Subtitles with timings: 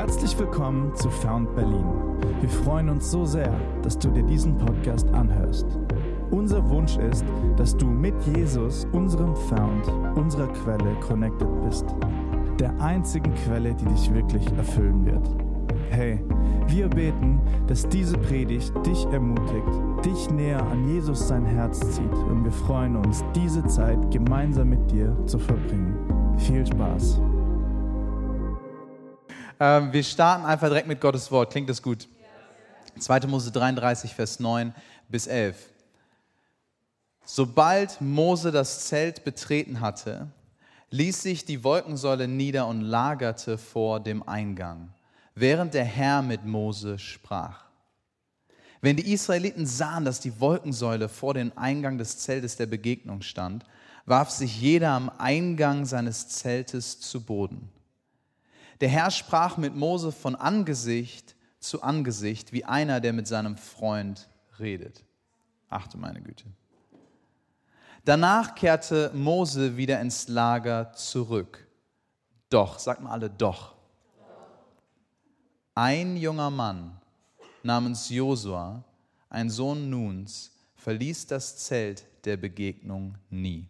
[0.00, 1.84] Herzlich willkommen zu Found Berlin.
[2.40, 5.66] Wir freuen uns so sehr, dass du dir diesen Podcast anhörst.
[6.30, 7.22] Unser Wunsch ist,
[7.58, 9.86] dass du mit Jesus, unserem Found,
[10.16, 11.84] unserer Quelle connected bist.
[12.58, 15.28] Der einzigen Quelle, die dich wirklich erfüllen wird.
[15.90, 16.24] Hey,
[16.66, 19.68] wir beten, dass diese Predigt dich ermutigt,
[20.02, 24.90] dich näher an Jesus sein Herz zieht und wir freuen uns, diese Zeit gemeinsam mit
[24.90, 25.94] dir zu verbringen.
[26.38, 27.20] Viel Spaß!
[29.60, 31.52] Ähm, wir starten einfach direkt mit Gottes Wort.
[31.52, 32.08] Klingt das gut?
[32.98, 33.26] 2.
[33.26, 34.74] Mose 33, Vers 9
[35.08, 35.56] bis 11.
[37.26, 40.28] Sobald Mose das Zelt betreten hatte,
[40.88, 44.88] ließ sich die Wolkensäule nieder und lagerte vor dem Eingang,
[45.34, 47.66] während der Herr mit Mose sprach.
[48.80, 53.64] Wenn die Israeliten sahen, dass die Wolkensäule vor dem Eingang des Zeltes der Begegnung stand,
[54.06, 57.70] warf sich jeder am Eingang seines Zeltes zu Boden.
[58.80, 64.28] Der Herr sprach mit Mose von Angesicht zu Angesicht, wie einer, der mit seinem Freund
[64.58, 65.04] redet.
[65.68, 66.46] Achte meine Güte.
[68.04, 71.66] Danach kehrte Mose wieder ins Lager zurück.
[72.48, 73.76] Doch, sagt mal alle, doch.
[75.74, 76.98] Ein junger Mann
[77.62, 78.82] namens Josua,
[79.28, 83.68] ein Sohn Nuns, verließ das Zelt der Begegnung nie.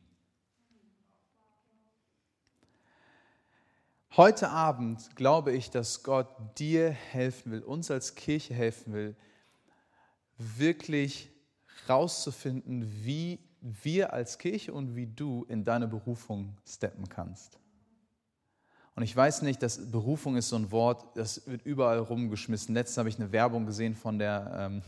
[4.17, 6.27] Heute Abend glaube ich, dass Gott
[6.59, 9.15] dir helfen will, uns als Kirche helfen will,
[10.37, 11.31] wirklich
[11.89, 17.61] rauszufinden, wie wir als Kirche und wie du in deine Berufung steppen kannst.
[18.97, 22.75] Und ich weiß nicht, dass Berufung ist so ein Wort, das wird überall rumgeschmissen.
[22.75, 24.83] Letztens habe ich eine Werbung gesehen von der, ähm,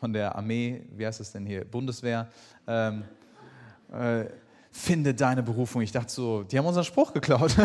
[0.00, 2.26] von der Armee, wie heißt das denn hier, Bundeswehr.
[2.66, 3.04] Ähm,
[3.92, 4.24] äh,
[4.72, 5.82] finde deine Berufung.
[5.82, 7.54] Ich dachte so, die haben unseren Spruch geklaut.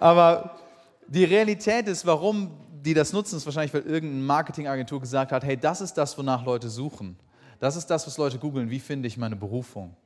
[0.00, 0.58] Aber
[1.06, 2.50] die Realität ist, warum
[2.82, 6.44] die das nutzen, ist wahrscheinlich, weil irgendeine Marketingagentur gesagt hat, hey, das ist das, wonach
[6.44, 7.16] Leute suchen.
[7.60, 8.70] Das ist das, was Leute googeln.
[8.70, 9.96] Wie finde ich meine Berufung?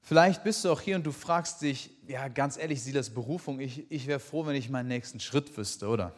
[0.00, 3.90] Vielleicht bist du auch hier und du fragst dich, ja, ganz ehrlich, Silas, Berufung, ich,
[3.90, 6.12] ich wäre froh, wenn ich meinen nächsten Schritt wüsste, oder?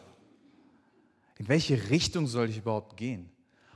[1.38, 3.30] In welche Richtung soll ich überhaupt gehen?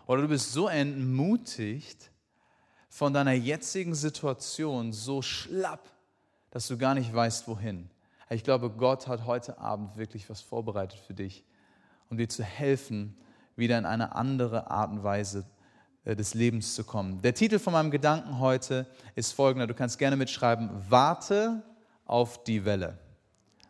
[0.06, 2.10] Oder du bist so entmutigt
[2.94, 5.91] von deiner jetzigen Situation, so schlapp,
[6.53, 7.91] dass du gar nicht weißt, wohin.
[8.31, 11.44] Ich glaube, Gott hat heute Abend wirklich was vorbereitet für dich,
[12.09, 13.16] um dir zu helfen,
[13.56, 15.44] wieder in eine andere Art und Weise
[16.04, 17.21] äh, des Lebens zu kommen.
[17.21, 21.65] Der Titel von meinem Gedanken heute ist folgender, du kannst gerne mitschreiben, warte
[22.04, 22.97] auf die Welle.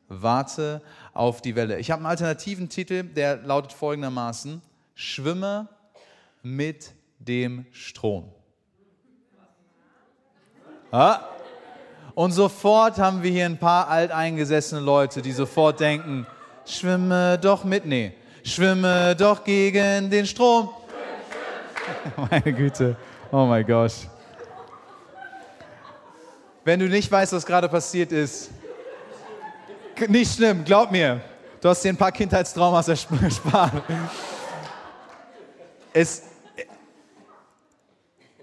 [0.08, 0.82] Warte
[1.14, 1.78] auf die Welle.
[1.78, 4.60] Ich habe einen alternativen Titel, der lautet folgendermaßen,
[4.94, 5.70] schwimme
[6.42, 8.30] mit dem Strom.
[10.94, 11.28] Ja?
[12.15, 16.25] Und sofort haben wir hier ein paar alteingesessene Leute, die sofort denken,
[16.65, 17.84] schwimme doch mit.
[17.84, 18.12] Nee,
[18.44, 20.71] schwimme doch gegen den Strom.
[22.31, 22.94] Meine Güte,
[23.32, 23.93] oh mein Gott.
[26.65, 28.50] Wenn du nicht weißt, was gerade passiert ist,
[30.06, 31.21] nicht schlimm, glaub mir.
[31.61, 32.87] Du hast dir ein paar Kindheitstraumas
[33.22, 33.82] erspart.
[35.93, 36.22] Es,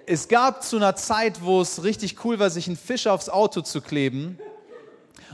[0.06, 3.62] es gab zu einer Zeit, wo es richtig cool war, sich einen Fisch aufs Auto
[3.62, 4.38] zu kleben.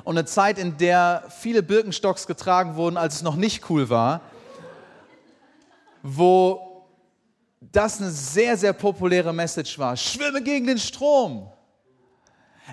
[0.03, 4.21] Und eine Zeit, in der viele Birkenstocks getragen wurden, als es noch nicht cool war
[6.03, 6.85] wo
[7.59, 9.97] das eine sehr, sehr populäre Message war.
[9.97, 11.51] Schwimme gegen den Strom.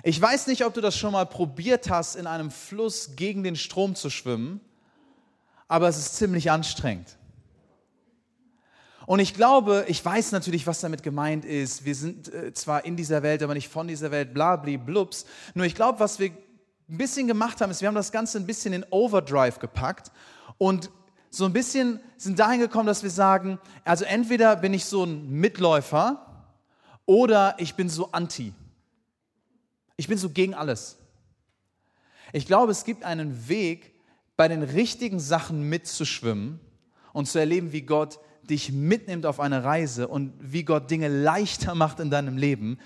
[0.03, 3.55] Ich weiß nicht, ob du das schon mal probiert hast, in einem Fluss gegen den
[3.55, 4.61] Strom zu schwimmen,
[5.67, 7.17] aber es ist ziemlich anstrengend.
[9.05, 11.85] Und ich glaube, ich weiß natürlich, was damit gemeint ist.
[11.85, 15.25] Wir sind äh, zwar in dieser Welt, aber nicht von dieser Welt, bla, bla, blups.
[15.53, 16.31] Nur ich glaube, was wir
[16.89, 20.11] ein bisschen gemacht haben, ist, wir haben das Ganze ein bisschen in Overdrive gepackt
[20.57, 20.89] und
[21.29, 25.29] so ein bisschen sind dahin gekommen, dass wir sagen, also entweder bin ich so ein
[25.29, 26.47] Mitläufer
[27.05, 28.53] oder ich bin so anti.
[29.97, 30.97] Ich bin so gegen alles.
[32.33, 33.95] Ich glaube, es gibt einen Weg,
[34.37, 36.59] bei den richtigen Sachen mitzuschwimmen
[37.13, 38.19] und zu erleben, wie Gott
[38.49, 42.77] dich mitnimmt auf eine Reise und wie Gott Dinge leichter macht in deinem Leben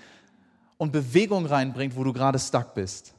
[0.78, 3.14] und Bewegung reinbringt, wo du gerade stuck bist.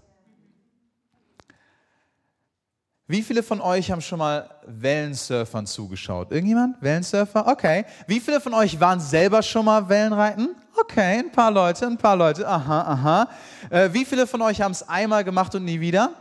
[3.12, 6.32] Wie viele von euch haben schon mal Wellensurfern zugeschaut?
[6.32, 6.82] Irgendjemand?
[6.82, 7.46] Wellensurfer?
[7.46, 7.84] Okay.
[8.08, 10.56] Wie viele von euch waren selber schon mal Wellenreiten?
[10.80, 12.48] Okay, ein paar Leute, ein paar Leute.
[12.48, 13.30] Aha, aha.
[13.70, 16.14] Äh, wie viele von euch haben es einmal gemacht und nie wieder?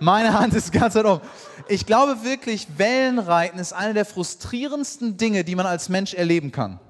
[0.00, 1.20] Meine Hand ist ganz weit oben.
[1.68, 6.80] Ich glaube wirklich, Wellenreiten ist eine der frustrierendsten Dinge, die man als Mensch erleben kann.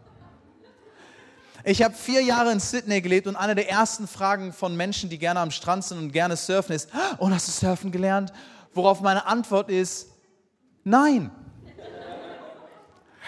[1.66, 5.18] Ich habe vier Jahre in Sydney gelebt und eine der ersten Fragen von Menschen, die
[5.18, 8.32] gerne am Strand sind und gerne surfen, ist, oh, hast du surfen gelernt?
[8.74, 10.08] Worauf meine Antwort ist,
[10.82, 11.30] nein.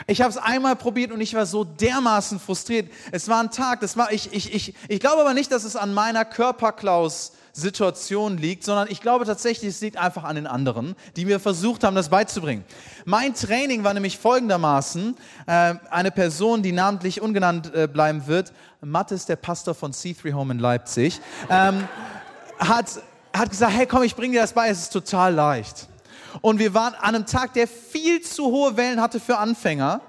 [0.06, 2.93] Ich habe es einmal probiert und ich war so dermaßen frustriert.
[3.12, 5.75] Es war ein Tag, das war ich ich ich ich glaube aber nicht, dass es
[5.75, 10.94] an meiner Körperklaus Situation liegt, sondern ich glaube tatsächlich, es liegt einfach an den anderen,
[11.17, 12.64] die mir versucht haben, das beizubringen.
[13.06, 15.17] Mein Training war nämlich folgendermaßen,
[15.47, 20.53] äh, eine Person, die namentlich ungenannt äh, bleiben wird, Mattes, der Pastor von C3 Home
[20.53, 21.88] in Leipzig, ähm,
[22.58, 23.00] hat,
[23.32, 25.88] hat gesagt, hey komm, ich bringe dir das bei, es ist total leicht.
[26.43, 30.03] Und wir waren an einem Tag, der viel zu hohe Wellen hatte für Anfänger.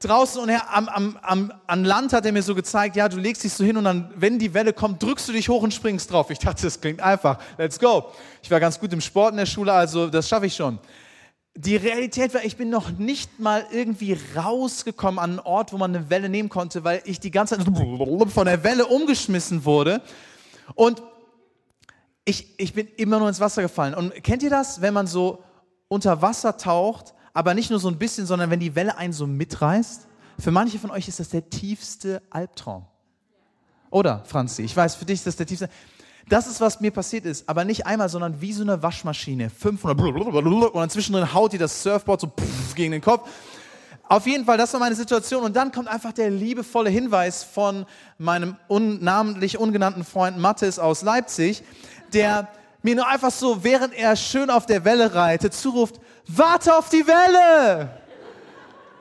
[0.00, 3.18] Draußen und her, am, am, am, an Land hat er mir so gezeigt, ja, du
[3.18, 5.74] legst dich so hin und dann, wenn die Welle kommt, drückst du dich hoch und
[5.74, 6.30] springst drauf.
[6.30, 7.38] Ich dachte, das klingt einfach.
[7.56, 8.06] Let's go.
[8.42, 10.78] Ich war ganz gut im Sport in der Schule, also das schaffe ich schon.
[11.56, 15.94] Die Realität war, ich bin noch nicht mal irgendwie rausgekommen an einen Ort, wo man
[15.94, 20.00] eine Welle nehmen konnte, weil ich die ganze Zeit von der Welle umgeschmissen wurde.
[20.76, 21.02] Und
[22.24, 23.94] ich, ich bin immer nur ins Wasser gefallen.
[23.94, 25.42] Und kennt ihr das, wenn man so
[25.88, 29.24] unter Wasser taucht, aber nicht nur so ein bisschen, sondern wenn die Welle einen so
[29.24, 30.08] mitreißt?
[30.40, 32.84] Für manche von euch ist das der tiefste Albtraum.
[33.90, 34.62] Oder, Franzi?
[34.62, 35.68] Ich weiß, für dich ist das der tiefste.
[36.28, 39.50] Das ist, was mir passiert ist, aber nicht einmal, sondern wie so eine Waschmaschine.
[39.50, 42.32] 500 und zwischendrin haut die das Surfboard so
[42.74, 43.30] gegen den Kopf.
[44.08, 45.44] Auf jeden Fall, das war meine Situation.
[45.44, 47.86] Und dann kommt einfach der liebevolle Hinweis von
[48.18, 51.62] meinem unnamentlich ungenannten Freund Mathis aus Leipzig,
[52.12, 52.48] der
[52.82, 57.06] mir nur einfach so, während er schön auf der Welle reitet, zuruft, warte auf die
[57.06, 57.90] Welle!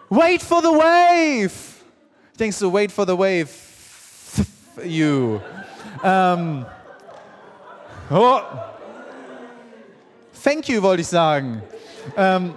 [0.10, 1.54] Wait for the wave!
[2.32, 3.50] Ich denke so, wait for the wave,
[4.84, 5.40] you.
[6.04, 6.66] Ähm,
[8.10, 8.40] oh.
[10.44, 11.62] Thank you, wollte ich sagen.
[12.16, 12.56] Ähm,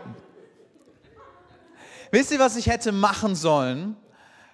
[2.11, 3.97] wisst ihr, was ich hätte machen sollen?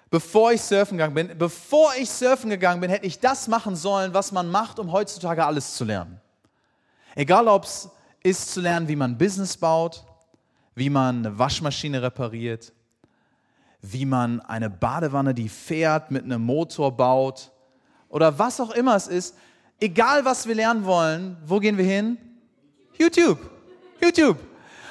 [0.09, 1.37] bevor ich surfen gegangen bin.
[1.37, 5.45] Bevor ich surfen gegangen bin, hätte ich das machen sollen, was man macht, um heutzutage
[5.45, 6.19] alles zu lernen.
[7.15, 7.89] Egal, ob es
[8.23, 10.03] ist zu lernen, wie man Business baut,
[10.77, 12.71] wie man eine Waschmaschine repariert,
[13.81, 17.51] wie man eine Badewanne, die fährt, mit einem Motor baut
[18.09, 19.35] oder was auch immer es ist.
[19.79, 22.19] Egal, was wir lernen wollen, wo gehen wir hin?
[22.95, 23.39] YouTube.
[23.99, 24.37] YouTube.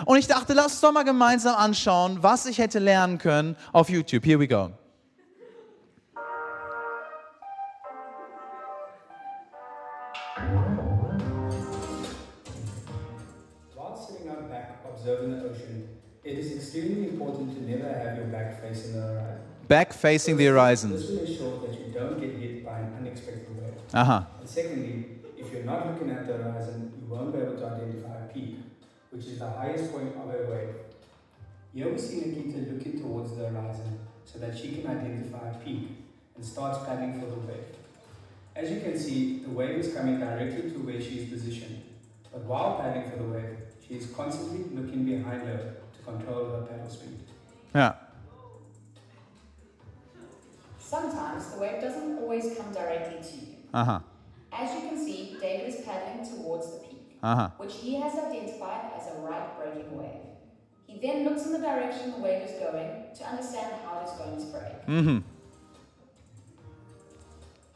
[0.05, 3.89] Und ich dachte, lass uns doch mal gemeinsam anschauen, was ich hätte lernen können auf
[3.89, 4.25] YouTube.
[4.25, 4.73] Here we go.
[15.07, 15.66] observing the ocean,
[16.27, 19.41] it is extremely important to never have your back facing the horizon.
[19.69, 20.91] Back facing the horizon.
[20.91, 23.75] This will ensure that you don't get hit by an unexpected wave.
[23.95, 24.23] Uh-huh.
[24.41, 25.07] And secondly,
[25.39, 28.57] if you're not looking at the horizon, you won't be able to identify a peak,
[29.11, 30.75] which is the highest point of a wave.
[31.73, 35.91] Here we see Nikita looking towards the horizon so that she can identify a peak
[36.35, 37.67] and starts paddling for the wave.
[38.57, 41.83] As you can see, the wave is coming directly to where she is positioned.
[42.33, 46.89] But while paddling for the wave, she is constantly looking behind her control her paddle
[46.91, 47.19] speed.
[47.75, 47.93] Yeah.
[50.79, 53.53] Sometimes the wave doesn't always come directly to you.
[53.75, 53.99] Uh-huh.
[54.53, 57.51] As you can see, David is paddling towards the peak, Uh-huh.
[57.59, 60.23] which he has identified as a right breaking wave.
[60.87, 64.15] He then looks in the direction the wave is going to understand how it is
[64.17, 64.87] going to break.
[64.87, 65.19] Mm-hmm.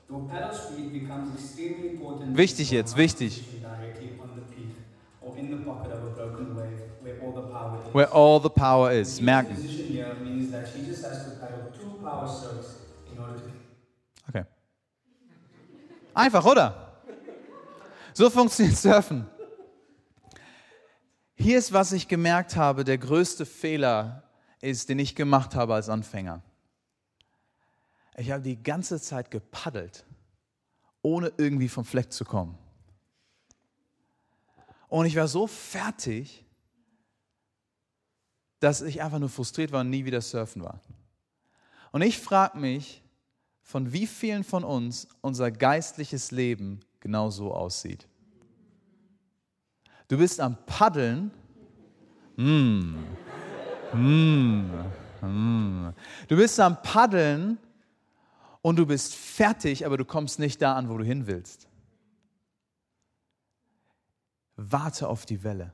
[0.08, 2.36] Your paddle speed becomes extremely important.
[2.36, 3.42] Wichtig jetzt, wichtig.
[7.92, 9.20] Where all the power is.
[9.20, 9.60] Merken.
[14.28, 14.44] Okay.
[16.14, 17.02] Einfach, oder?
[18.12, 19.26] So funktioniert Surfen.
[21.34, 24.24] Hier ist, was ich gemerkt habe, der größte Fehler
[24.60, 26.42] ist, den ich gemacht habe als Anfänger.
[28.16, 30.04] Ich habe die ganze Zeit gepaddelt,
[31.00, 32.58] ohne irgendwie vom Fleck zu kommen.
[34.88, 36.44] Und ich war so fertig,
[38.60, 40.80] dass ich einfach nur frustriert war und nie wieder surfen war.
[41.92, 43.02] Und ich frage mich,
[43.62, 48.06] von wie vielen von uns unser geistliches Leben genau so aussieht.
[50.08, 51.30] Du bist am Paddeln.
[52.36, 52.96] Mm.
[53.92, 54.70] Mm.
[55.20, 55.94] Mm.
[56.28, 57.58] Du bist am Paddeln
[58.62, 61.68] und du bist fertig, aber du kommst nicht da an, wo du hin willst.
[64.56, 65.72] Warte auf die Welle.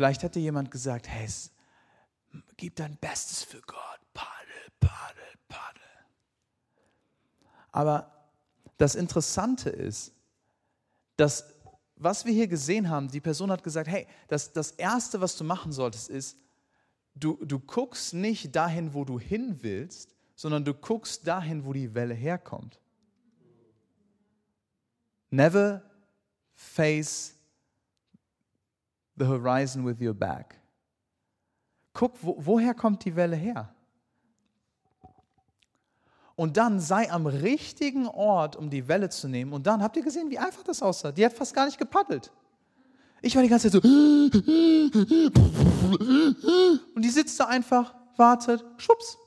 [0.00, 1.28] Vielleicht hätte jemand gesagt, hey,
[2.56, 4.00] gib dein Bestes für Gott.
[4.14, 5.82] Paddel, paddel, paddel.
[7.70, 8.10] Aber
[8.78, 10.14] das Interessante ist,
[11.18, 11.52] dass
[11.96, 15.44] was wir hier gesehen haben, die Person hat gesagt, hey, das, das Erste, was du
[15.44, 16.38] machen solltest, ist,
[17.14, 21.94] du, du guckst nicht dahin, wo du hin willst, sondern du guckst dahin, wo die
[21.94, 22.80] Welle herkommt.
[25.28, 25.82] Never
[26.54, 27.34] face
[29.20, 30.56] the horizon with your back.
[31.92, 33.72] Guck, wo, woher kommt die Welle her?
[36.36, 39.52] Und dann sei am richtigen Ort, um die Welle zu nehmen.
[39.52, 41.12] Und dann habt ihr gesehen, wie einfach das aussah.
[41.12, 42.32] Die hat fast gar nicht gepaddelt.
[43.20, 43.88] Ich war die ganze Zeit so.
[46.94, 49.18] Und die sitzt da einfach, wartet, schwupps.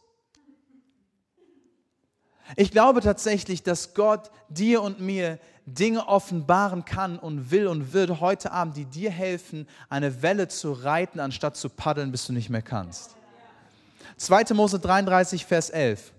[2.55, 8.19] Ich glaube tatsächlich, dass Gott dir und mir Dinge offenbaren kann und will und wird
[8.19, 12.49] heute Abend, die dir helfen, eine Welle zu reiten, anstatt zu paddeln, bis du nicht
[12.49, 13.15] mehr kannst.
[14.17, 14.53] 2.
[14.53, 16.13] Mose 33, Vers 11.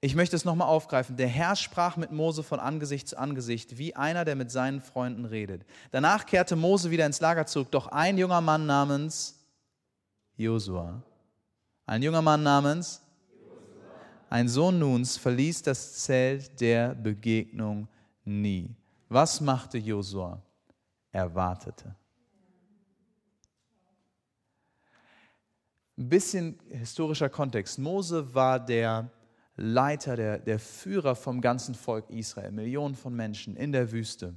[0.00, 1.16] Ich möchte es nochmal aufgreifen.
[1.16, 5.24] Der Herr sprach mit Mose von Angesicht zu Angesicht, wie einer, der mit seinen Freunden
[5.24, 5.62] redet.
[5.90, 9.34] Danach kehrte Mose wieder ins Lager zurück, doch ein junger Mann namens
[10.36, 11.02] Josua,
[11.86, 13.00] ein junger Mann namens
[14.28, 17.88] ein Sohn Nuns, verließ das Zelt der Begegnung
[18.24, 18.74] nie.
[19.08, 20.42] Was machte Josua?
[21.12, 21.94] Er wartete.
[25.98, 27.78] Ein bisschen historischer Kontext.
[27.78, 29.10] Mose war der
[29.56, 34.34] Leiter, der, der Führer vom ganzen Volk Israel, Millionen von Menschen in der Wüste.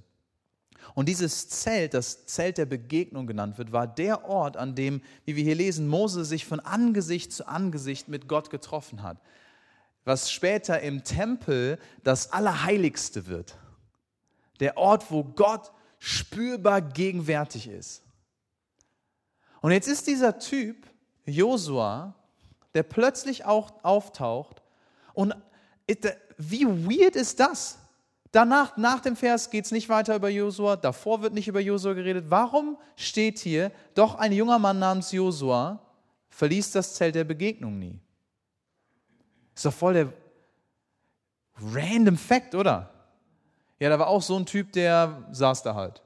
[0.93, 5.35] Und dieses Zelt, das Zelt der Begegnung genannt wird, war der Ort, an dem, wie
[5.35, 9.17] wir hier lesen, Mose sich von Angesicht zu Angesicht mit Gott getroffen hat.
[10.05, 13.57] Was später im Tempel das Allerheiligste wird.
[14.59, 18.03] Der Ort, wo Gott spürbar gegenwärtig ist.
[19.61, 20.87] Und jetzt ist dieser Typ,
[21.25, 22.15] Josua,
[22.73, 24.61] der plötzlich auch auftaucht
[25.13, 25.35] und
[26.37, 27.77] wie weird ist das?
[28.31, 31.93] Danach, nach dem Vers geht es nicht weiter über Josua, davor wird nicht über Josua
[31.93, 32.25] geredet.
[32.29, 35.79] Warum steht hier, doch ein junger Mann namens Josua
[36.29, 37.99] verließ das Zelt der Begegnung nie?
[39.55, 40.13] Ist doch voll der
[41.73, 42.98] random Fact, oder?
[43.79, 46.03] Ja, da war auch so ein Typ, der saß da halt.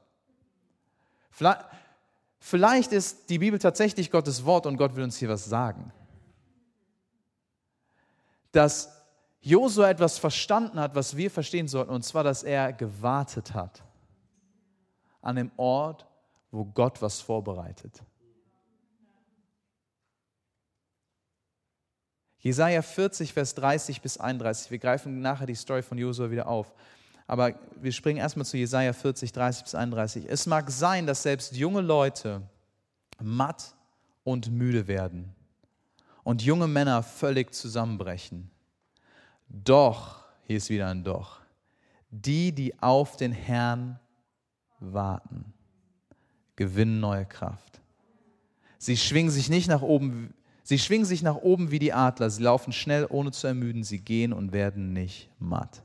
[2.40, 5.92] Vielleicht, ist die Bibel tatsächlich Gottes Wort und Gott will uns hier was sagen.
[8.52, 9.04] Dass
[9.42, 13.84] Josua etwas verstanden hat, was wir verstehen sollten, und zwar, dass er gewartet hat
[15.22, 16.06] an dem Ort,
[16.52, 18.04] wo Gott was vorbereitet.
[22.38, 24.70] Jesaja 40, Vers 30 bis 31.
[24.70, 26.74] Wir greifen nachher die Story von Josua wieder auf.
[27.34, 30.26] Aber wir springen erstmal zu Jesaja 40, 30 bis 31.
[30.30, 32.44] Es mag sein, dass selbst junge Leute
[33.20, 33.74] matt
[34.24, 35.34] und müde werden
[36.24, 38.52] und junge Männer völlig zusammenbrechen.
[39.50, 41.40] Doch, hier ist wieder ein Doch,
[42.12, 44.00] die, die auf den Herrn
[44.80, 45.56] warten,
[46.56, 47.82] gewinnen neue Kraft.
[48.78, 52.44] Sie schwingen sich nicht nach oben, sie schwingen sich nach oben wie die Adler, sie
[52.44, 55.82] laufen schnell, ohne zu ermüden, sie gehen und werden nicht matt.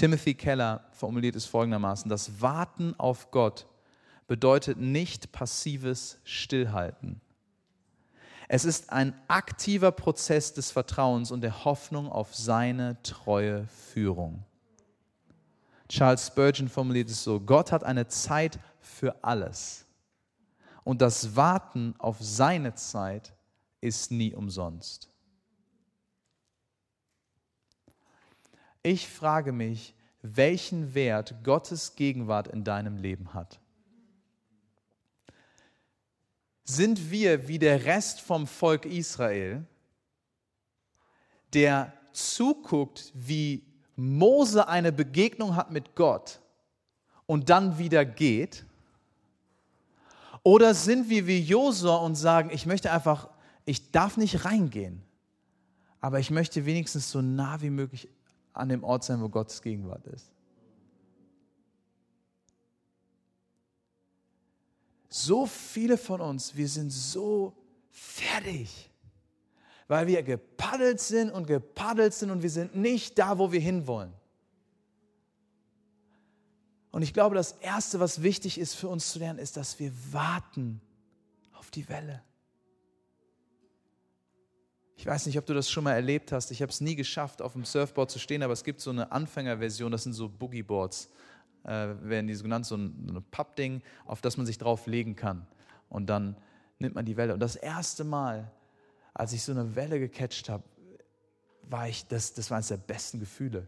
[0.00, 3.66] Timothy Keller formuliert es folgendermaßen, das Warten auf Gott
[4.26, 7.20] bedeutet nicht passives Stillhalten.
[8.48, 14.42] Es ist ein aktiver Prozess des Vertrauens und der Hoffnung auf seine treue Führung.
[15.86, 19.84] Charles Spurgeon formuliert es so, Gott hat eine Zeit für alles.
[20.82, 23.34] Und das Warten auf seine Zeit
[23.82, 25.10] ist nie umsonst.
[28.82, 33.60] Ich frage mich, welchen Wert Gottes Gegenwart in deinem Leben hat
[36.76, 39.64] sind wir wie der Rest vom Volk Israel,
[41.52, 43.64] der zuguckt, wie
[43.96, 46.40] Mose eine Begegnung hat mit Gott
[47.26, 48.64] und dann wieder geht?
[50.42, 53.28] Oder sind wir wie Josua und sagen, ich möchte einfach,
[53.64, 55.02] ich darf nicht reingehen,
[56.00, 58.08] aber ich möchte wenigstens so nah wie möglich
[58.52, 60.32] an dem Ort sein, wo Gottes Gegenwart ist?
[65.10, 67.52] so viele von uns, wir sind so
[67.90, 68.90] fertig,
[69.88, 74.12] weil wir gepaddelt sind und gepaddelt sind und wir sind nicht da, wo wir hinwollen.
[76.92, 79.92] Und ich glaube, das Erste, was wichtig ist für uns zu lernen, ist, dass wir
[80.12, 80.80] warten
[81.52, 82.22] auf die Welle.
[85.00, 86.50] Ich weiß nicht, ob du das schon mal erlebt hast.
[86.50, 89.10] Ich habe es nie geschafft, auf dem Surfboard zu stehen, aber es gibt so eine
[89.12, 91.08] Anfängerversion, das sind so Boogieboards
[91.64, 95.16] äh, werden die so genannt, so ein, ein Pappding, auf das man sich drauf legen
[95.16, 95.46] kann.
[95.88, 96.36] Und dann
[96.78, 97.32] nimmt man die Welle.
[97.32, 98.52] Und das erste Mal,
[99.14, 100.64] als ich so eine Welle gecatcht habe,
[101.62, 103.66] war ich, das, das war eines der besten Gefühle.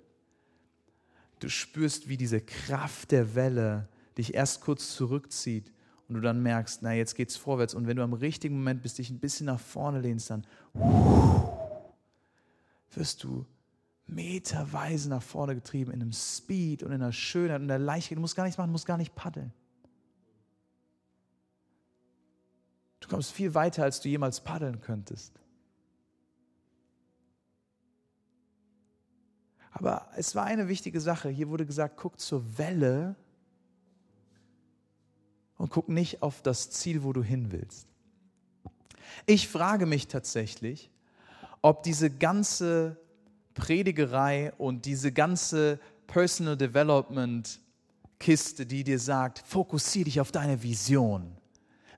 [1.40, 5.72] Du spürst, wie diese Kraft der Welle dich erst kurz zurückzieht
[6.12, 8.98] und du dann merkst, na jetzt geht's vorwärts und wenn du am richtigen Moment bist,
[8.98, 10.46] dich ein bisschen nach vorne lehnst, dann
[12.90, 13.46] wirst du
[14.06, 18.18] meterweise nach vorne getrieben in einem Speed und in einer Schönheit und der Leichtigkeit.
[18.18, 19.54] Du musst gar nichts machen, du musst gar nicht paddeln.
[23.00, 25.40] Du kommst viel weiter, als du jemals paddeln könntest.
[29.70, 31.30] Aber es war eine wichtige Sache.
[31.30, 33.16] Hier wurde gesagt, guck zur Welle
[35.62, 37.86] und guck nicht auf das Ziel, wo du hin willst.
[39.26, 40.90] Ich frage mich tatsächlich,
[41.60, 42.96] ob diese ganze
[43.54, 45.78] Predigerei und diese ganze
[46.08, 47.60] Personal Development
[48.18, 51.30] Kiste, die dir sagt, fokussiere dich auf deine Vision.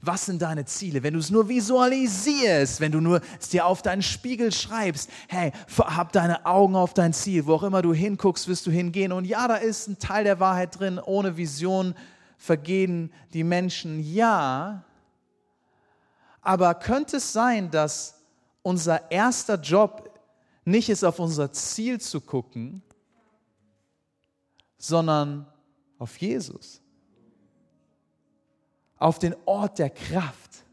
[0.03, 1.03] Was sind deine Ziele?
[1.03, 5.53] Wenn du es nur visualisierst, wenn du nur es dir auf deinen Spiegel schreibst, hey,
[5.79, 7.47] hab deine Augen auf dein Ziel.
[7.47, 9.11] Wo auch immer du hinguckst, wirst du hingehen.
[9.11, 11.01] Und ja, da ist ein Teil der Wahrheit drin.
[11.03, 11.95] Ohne Vision
[12.45, 14.01] vergehen die Menschen.
[14.01, 14.85] Ja.
[16.41, 18.23] Aber könnte es sein, dass
[18.63, 20.11] unser erster Job
[20.65, 22.83] nicht ist, auf unser Ziel zu gucken,
[24.79, 25.47] sondern
[25.99, 26.81] auf Jesus?
[29.05, 30.64] auf den Ort der Kraft.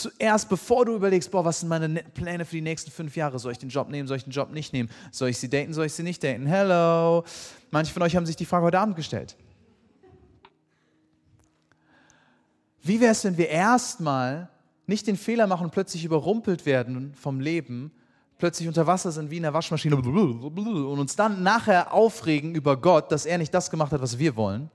[0.00, 3.38] Zuerst, bevor du überlegst, boah, was sind meine ne-, Pläne für die nächsten fünf Jahre?
[3.38, 4.08] Soll ich den Job nehmen?
[4.08, 4.88] Soll ich den Job nicht nehmen?
[5.10, 5.74] Soll ich sie daten?
[5.74, 6.46] Soll ich sie nicht daten?
[6.46, 7.22] Hello.
[7.70, 9.36] Manche von euch haben sich die Frage heute Abend gestellt.
[12.82, 14.48] Wie wäre es, wenn wir erstmal
[14.86, 17.92] nicht den Fehler machen und plötzlich überrumpelt werden vom Leben,
[18.38, 23.12] plötzlich unter Wasser sind wie in der Waschmaschine und uns dann nachher aufregen über Gott,
[23.12, 24.70] dass er nicht das gemacht hat, was wir wollen?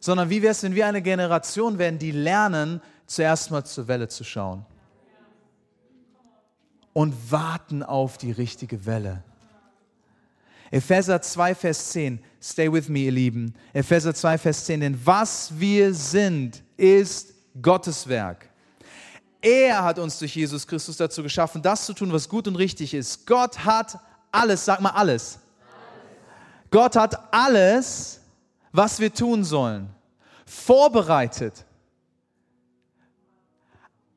[0.00, 2.80] sondern wie wäre es, wenn wir eine Generation werden, die lernen,
[3.10, 4.64] zuerst mal zur Welle zu schauen
[6.92, 9.22] und warten auf die richtige Welle.
[10.70, 12.22] Epheser 2, Vers 10.
[12.40, 13.54] Stay with me, ihr Lieben.
[13.72, 14.80] Epheser 2, Vers 10.
[14.80, 18.48] Denn was wir sind, ist Gottes Werk.
[19.42, 22.94] Er hat uns durch Jesus Christus dazu geschaffen, das zu tun, was gut und richtig
[22.94, 23.26] ist.
[23.26, 23.98] Gott hat
[24.30, 25.38] alles, sag mal alles.
[25.38, 25.38] alles.
[26.70, 28.20] Gott hat alles
[28.72, 29.90] was wir tun sollen.
[30.46, 31.64] Vorbereitet.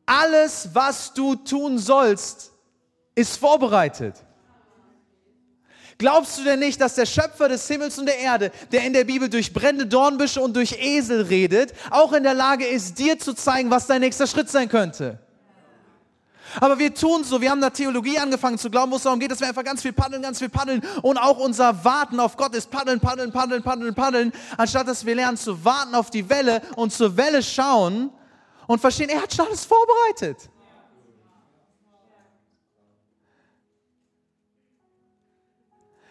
[0.05, 2.51] Alles, was du tun sollst,
[3.15, 4.15] ist vorbereitet.
[5.97, 9.03] Glaubst du denn nicht, dass der Schöpfer des Himmels und der Erde, der in der
[9.03, 13.33] Bibel durch brennende Dornbüsche und durch Esel redet, auch in der Lage ist, dir zu
[13.33, 15.19] zeigen, was dein nächster Schritt sein könnte?
[16.59, 19.31] Aber wir tun so, wir haben da Theologie angefangen zu glauben, wo es darum geht,
[19.31, 22.53] dass wir einfach ganz viel paddeln, ganz viel paddeln und auch unser Warten auf Gott
[22.53, 26.61] ist paddeln, paddeln, paddeln, paddeln, paddeln, anstatt dass wir lernen zu warten auf die Welle
[26.75, 28.11] und zur Welle schauen
[28.67, 30.49] und verstehen, er hat schon alles vorbereitet.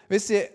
[0.09, 0.49] Wisst ihr,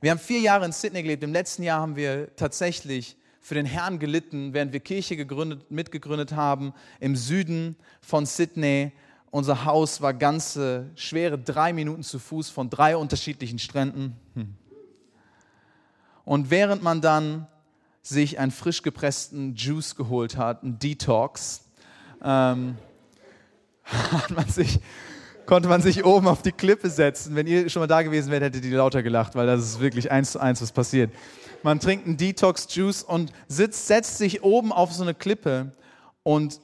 [0.00, 1.22] wir haben vier Jahre in Sydney gelebt.
[1.22, 6.32] Im letzten Jahr haben wir tatsächlich für den Herrn gelitten, während wir Kirche gegründet, mitgegründet
[6.32, 8.92] haben im Süden von Sydney.
[9.30, 14.16] Unser Haus war ganze schwere drei Minuten zu Fuß von drei unterschiedlichen Stränden.
[14.34, 14.54] Hm.
[16.24, 17.46] Und während man dann
[18.02, 21.62] sich einen frisch gepressten Juice geholt hat, einen Detox,
[22.22, 22.76] ähm,
[24.34, 24.80] man sich,
[25.46, 27.34] konnte man sich oben auf die Klippe setzen.
[27.34, 30.10] Wenn ihr schon mal da gewesen wärt, hättet ihr lauter gelacht, weil das ist wirklich
[30.10, 31.10] eins zu eins, was passiert
[31.62, 35.72] man trinkt einen Detox-Juice und sitzt, setzt sich oben auf so eine Klippe
[36.22, 36.60] und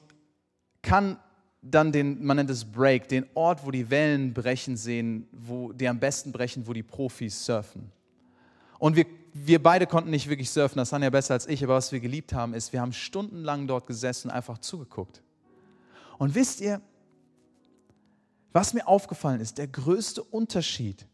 [0.83, 1.19] kann
[1.63, 5.89] dann den, man nennt es Break, den Ort, wo die Wellen brechen sehen, wo die
[5.89, 7.91] am besten brechen, wo die Profis surfen.
[8.79, 11.75] Und wir, wir beide konnten nicht wirklich surfen, das waren ja besser als ich, aber
[11.75, 15.23] was wir geliebt haben, ist, wir haben stundenlang dort gesessen, einfach zugeguckt.
[16.19, 16.81] Und wisst ihr,
[18.53, 21.07] was mir aufgefallen ist, der größte Unterschied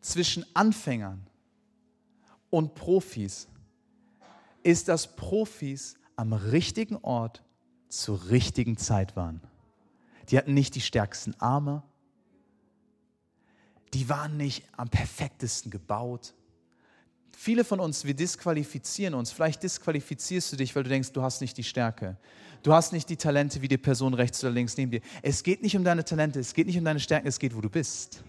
[0.00, 1.26] zwischen Anfängern
[2.50, 3.48] und Profis
[4.62, 7.42] ist, dass Profis am richtigen Ort
[7.88, 9.40] zur richtigen Zeit waren.
[10.28, 11.82] Die hatten nicht die stärksten Arme,
[13.94, 16.34] die waren nicht am perfektesten gebaut.
[17.36, 19.32] Viele von uns, wir disqualifizieren uns.
[19.32, 22.16] Vielleicht disqualifizierst du dich, weil du denkst, du hast nicht die Stärke.
[22.62, 25.00] Du hast nicht die Talente wie die Person rechts oder links neben dir.
[25.22, 27.60] Es geht nicht um deine Talente, es geht nicht um deine Stärken, es geht, wo
[27.60, 28.22] du bist.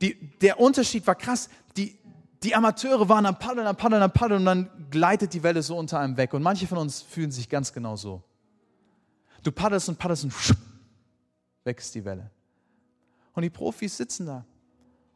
[0.00, 1.48] Die, der Unterschied war krass.
[1.76, 1.96] Die,
[2.42, 5.78] die Amateure waren am Paddeln, am Paddeln, am Paddeln und dann gleitet die Welle so
[5.78, 6.34] unter einem weg.
[6.34, 8.22] Und manche von uns fühlen sich ganz genau so.
[9.44, 10.34] Du paddelst und paddelst und
[11.64, 12.30] weg ist die Welle.
[13.34, 14.44] Und die Profis sitzen da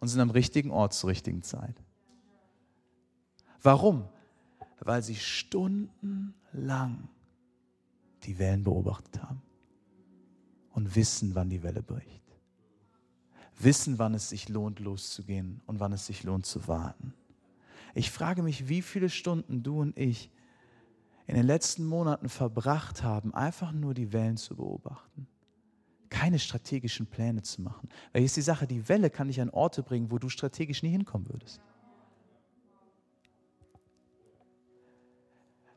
[0.00, 1.74] und sind am richtigen Ort zur richtigen Zeit.
[3.62, 4.04] Warum?
[4.80, 7.08] Weil sie stundenlang
[8.24, 9.42] die Wellen beobachtet haben
[10.72, 12.18] und wissen, wann die Welle bricht
[13.62, 17.14] wissen, wann es sich lohnt, loszugehen und wann es sich lohnt zu warten.
[17.94, 20.30] Ich frage mich, wie viele Stunden du und ich
[21.26, 25.26] in den letzten Monaten verbracht haben, einfach nur die Wellen zu beobachten.
[26.08, 27.88] Keine strategischen Pläne zu machen.
[28.12, 30.82] Weil hier ist die Sache, die Welle kann dich an Orte bringen, wo du strategisch
[30.82, 31.60] nie hinkommen würdest.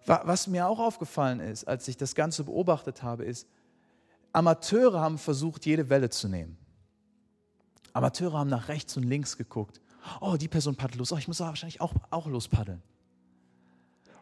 [0.06, 3.48] Was mir auch aufgefallen ist, als ich das Ganze beobachtet habe, ist,
[4.34, 6.58] Amateure haben versucht, jede Welle zu nehmen.
[7.94, 9.82] Amateure haben nach rechts und links geguckt.
[10.20, 11.12] Oh, die Person paddelt los.
[11.12, 12.82] Oh, ich muss wahrscheinlich auch, auch lospaddeln.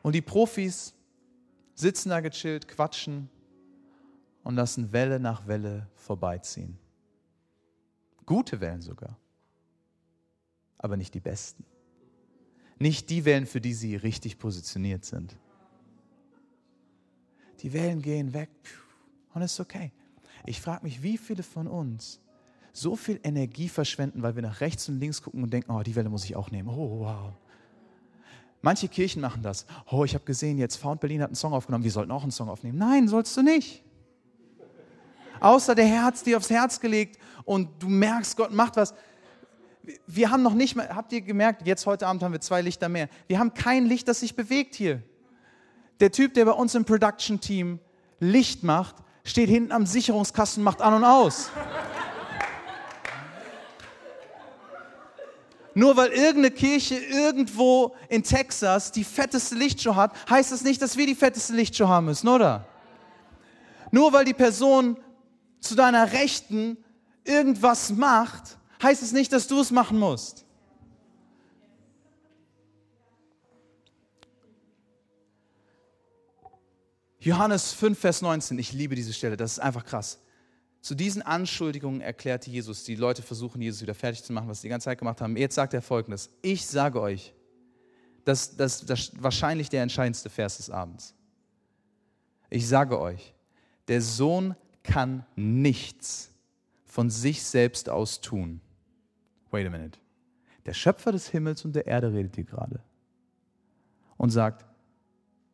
[0.02, 0.94] Und die Profis
[1.76, 3.30] sitzen da gechillt, quatschen
[4.44, 6.78] und lassen Welle nach Welle vorbeiziehen.
[8.26, 9.18] Gute Wellen sogar,
[10.78, 11.66] aber nicht die besten.
[12.80, 15.38] Nicht die Wellen, für die sie richtig positioniert sind.
[17.62, 18.50] Die Wellen gehen weg
[19.34, 19.92] und es ist okay.
[20.46, 22.20] Ich frage mich, wie viele von uns
[22.72, 25.96] so viel Energie verschwenden, weil wir nach rechts und links gucken und denken, oh, die
[25.96, 26.70] Welle muss ich auch nehmen.
[26.70, 27.34] Oh, wow.
[28.62, 29.66] Manche Kirchen machen das.
[29.90, 32.32] Oh, ich habe gesehen, jetzt Found Berlin hat einen Song aufgenommen, wir sollten auch einen
[32.32, 32.78] Song aufnehmen.
[32.78, 33.84] Nein, sollst du nicht.
[35.40, 38.94] Außer der Herr hat dir aufs Herz gelegt und du merkst, Gott macht was.
[40.06, 42.90] Wir haben noch nicht mal, habt ihr gemerkt, jetzt heute Abend haben wir zwei Lichter
[42.90, 43.08] mehr.
[43.28, 45.02] Wir haben kein Licht, das sich bewegt hier.
[46.00, 47.80] Der Typ, der bei uns im Production-Team
[48.20, 51.50] Licht macht, steht hinten am Sicherungskasten, macht an und aus.
[55.76, 60.98] Nur weil irgendeine Kirche irgendwo in Texas die fetteste Lichtshow hat, heißt das nicht, dass
[60.98, 62.66] wir die fetteste Lichtshow haben müssen, oder?
[63.92, 64.98] Nur weil die Person
[65.60, 66.78] zu deiner Rechten
[67.24, 70.46] irgendwas macht, heißt es nicht, dass du es machen musst.
[77.20, 80.20] Johannes 5, Vers 19, ich liebe diese Stelle, das ist einfach krass.
[80.82, 84.68] Zu diesen Anschuldigungen erklärte Jesus, die Leute versuchen, Jesus wieder fertig zu machen, was sie
[84.68, 85.36] die ganze Zeit gemacht haben.
[85.36, 87.34] Jetzt sagt er folgendes: Ich sage euch,
[88.24, 91.14] das, das, wahrscheinlich der entscheidendste Vers des Abends.
[92.50, 93.34] Ich sage euch,
[93.90, 96.32] der Sohn kann nichts
[96.86, 98.62] von sich selbst aus tun.
[99.52, 100.00] Wait a minute.
[100.66, 102.82] Der Schöpfer des Himmels und der Erde redet hier gerade
[104.18, 104.66] und sagt,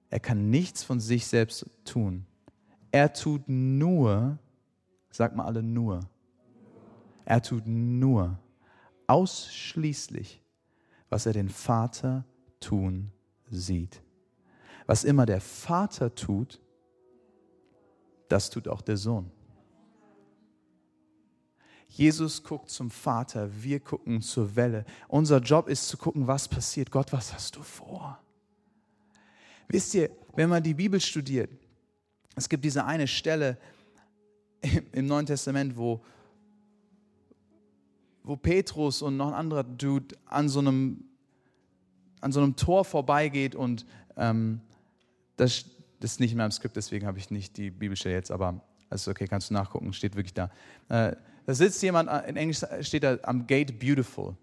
[0.09, 2.25] er kann nichts von sich selbst tun.
[2.91, 4.37] Er tut nur,
[5.09, 6.01] sag mal alle nur,
[7.25, 8.39] er tut nur,
[9.07, 10.41] ausschließlich,
[11.09, 12.25] was er den Vater
[12.59, 13.11] tun
[13.49, 14.01] sieht.
[14.85, 16.61] Was immer der Vater tut,
[18.29, 19.31] das tut auch der Sohn.
[21.87, 24.85] Jesus guckt zum Vater, wir gucken zur Welle.
[25.07, 26.91] Unser Job ist zu gucken, was passiert.
[26.91, 28.19] Gott, was hast du vor?
[29.67, 31.49] Wisst ihr, wenn man die Bibel studiert,
[32.35, 33.57] es gibt diese eine Stelle
[34.91, 36.03] im Neuen Testament, wo,
[38.23, 41.05] wo Petrus und noch ein anderer Dude an so einem,
[42.21, 43.85] an so einem Tor vorbeigeht und
[44.17, 44.61] ähm,
[45.37, 45.65] das,
[45.99, 49.07] das ist nicht in meinem Skript, deswegen habe ich nicht die Bibelstelle jetzt, aber ist
[49.07, 50.49] okay, kannst du nachgucken, steht wirklich da.
[50.89, 54.35] Äh, da sitzt jemand, in Englisch steht da am Gate Beautiful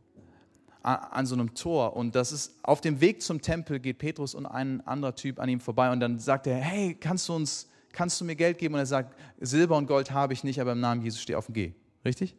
[0.82, 4.46] an so einem Tor und das ist auf dem Weg zum Tempel geht Petrus und
[4.46, 8.20] ein anderer Typ an ihm vorbei und dann sagt er, hey, kannst du uns, kannst
[8.20, 8.74] du mir Geld geben?
[8.74, 11.46] Und er sagt, Silber und Gold habe ich nicht, aber im Namen Jesus stehe auf
[11.46, 11.72] dem G.
[12.04, 12.34] Richtig?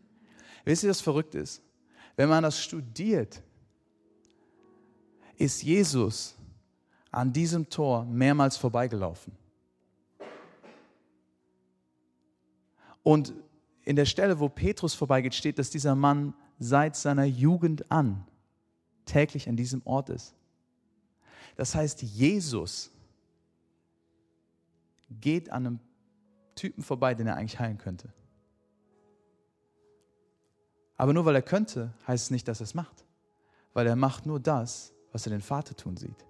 [0.66, 1.62] Wisst ihr, was verrückt ist?
[2.18, 3.42] Wenn man das studiert,
[5.38, 6.36] ist Jesus
[7.12, 9.34] an diesem Tor mehrmals vorbeigelaufen.
[13.04, 13.34] Und
[13.84, 18.26] in der Stelle, wo Petrus vorbeigeht, steht, dass dieser Mann seit seiner Jugend an
[19.06, 20.34] täglich an diesem Ort ist.
[21.56, 22.90] Das heißt, Jesus
[25.10, 25.80] geht an einem
[26.56, 28.12] Typen vorbei, den er eigentlich heilen könnte.
[30.98, 33.06] Aber nur weil er könnte, heißt es nicht, dass er es macht.
[33.74, 36.26] Weil er macht nur das, was er den Vater tun sieht.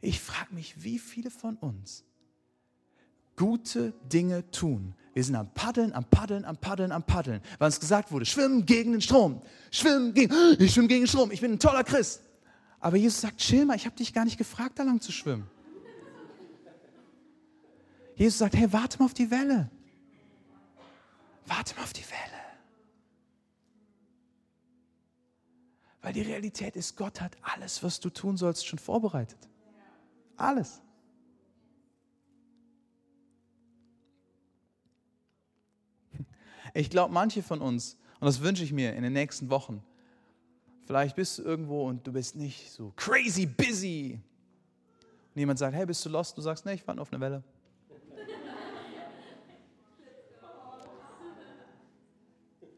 [0.00, 2.04] Ich frage mich, wie viele von uns
[3.36, 7.40] gute Dinge tun, wir sind am Paddeln, am Paddeln, am Paddeln, am Paddeln.
[7.58, 9.40] Weil uns gesagt wurde, schwimmen gegen den Strom.
[9.70, 11.30] Schwimmen gegen, ich schwimme gegen den Strom.
[11.30, 12.20] Ich bin ein toller Christ.
[12.80, 15.48] Aber Jesus sagt, chill mal, ich habe dich gar nicht gefragt, da lang zu schwimmen.
[18.14, 19.70] Jesus sagt, hey, warte mal auf die Welle.
[21.46, 22.42] Warte mal auf die Welle.
[26.02, 29.48] Weil die Realität ist, Gott hat alles, was du tun sollst, schon vorbereitet.
[30.36, 30.82] Alles.
[36.76, 39.82] Ich glaube, manche von uns, und das wünsche ich mir in den nächsten Wochen,
[40.84, 44.20] vielleicht bist du irgendwo und du bist nicht so crazy busy.
[45.34, 46.36] Und jemand sagt, hey, bist du lost?
[46.36, 47.42] Du sagst, nee, ich warte auf eine Welle.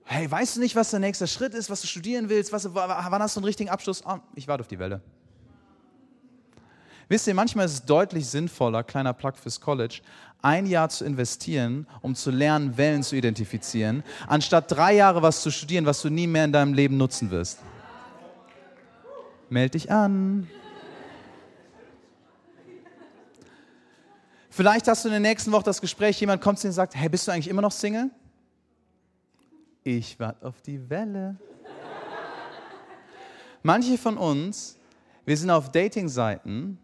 [0.05, 2.53] Hey, weißt du nicht, was der nächste Schritt ist, was du studieren willst?
[2.53, 4.03] Was, wann hast du einen richtigen Abschluss?
[4.07, 5.03] Oh, ich warte auf die Welle.
[7.09, 10.03] Wisst ihr, manchmal ist es deutlich sinnvoller, kleiner Plug fürs College,
[10.43, 15.51] ein Jahr zu investieren, um zu lernen, Wellen zu identifizieren, anstatt drei Jahre was zu
[15.51, 17.61] studieren, was du nie mehr in deinem Leben nutzen wirst.
[19.49, 20.49] Meld dich an.
[24.51, 26.95] Vielleicht hast du in der nächsten Woche das Gespräch, jemand kommt zu dir und sagt,
[26.95, 28.11] hey, bist du eigentlich immer noch Single?
[29.83, 31.37] Ich warte auf die Welle.
[33.63, 34.77] Manche von uns,
[35.25, 36.79] wir sind auf Dating-Seiten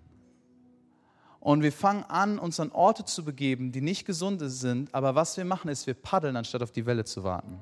[1.44, 5.36] und wir fangen an, uns an Orte zu begeben, die nicht gesund sind, aber was
[5.36, 7.60] wir machen, ist, wir paddeln, anstatt auf die Welle zu warten.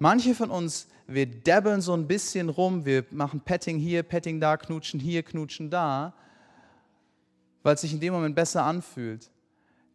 [0.00, 4.56] Manche von uns, wir dabbeln so ein bisschen rum, wir machen Petting hier, Petting da,
[4.56, 6.14] knutschen hier, knutschen da,
[7.62, 9.30] weil es sich in dem Moment besser anfühlt.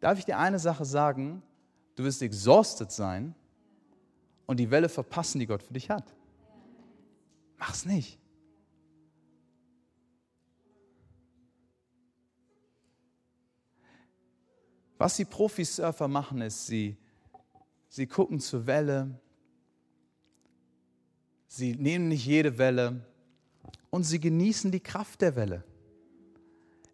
[0.00, 1.42] Darf ich dir eine Sache sagen?
[1.96, 3.34] Du wirst exhausted sein
[4.46, 6.14] und die Welle verpassen, die Gott für dich hat.
[7.58, 8.18] Mach's nicht.
[15.04, 16.96] Was die Profisurfer machen, ist, sie,
[17.90, 19.20] sie gucken zur Welle,
[21.46, 23.04] sie nehmen nicht jede Welle.
[23.90, 25.62] Und sie genießen die Kraft der Welle.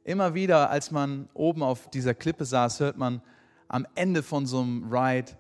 [0.03, 3.23] Immer wieder, als man oben auf dieser Klippe saß, hört man
[3.69, 5.31] am Ende von so einem Ride,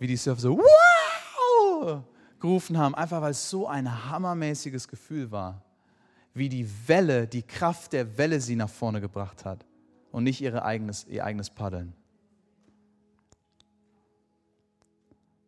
[0.00, 2.02] wie die Surfer so wow!
[2.40, 5.62] gerufen haben, einfach weil es so ein hammermäßiges Gefühl war,
[6.32, 9.64] wie die Welle, die Kraft der Welle sie nach vorne gebracht hat
[10.14, 11.92] und nicht ihre eigenes, ihr eigenes Paddeln.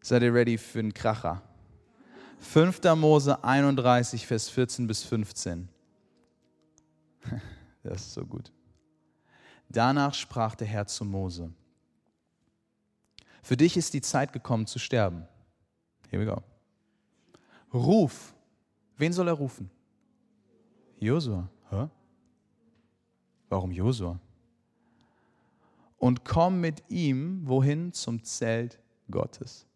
[0.02, 1.40] Seid ihr ready für einen Kracher?
[2.40, 2.82] 5.
[2.96, 5.68] Mose 31, Vers 14 bis 15.
[7.84, 8.50] Das ist so gut.
[9.68, 11.52] Danach sprach der Herr zu Mose.
[13.44, 15.28] Für dich ist die Zeit gekommen zu sterben.
[16.10, 16.42] Here we go.
[17.72, 18.34] Ruf.
[18.96, 19.70] Wen soll er rufen?
[20.98, 21.48] Josua.
[21.70, 21.88] Hä?
[23.48, 24.18] Warum Josua?
[25.98, 28.80] Und komm mit ihm wohin zum Zelt
[29.10, 29.66] Gottes.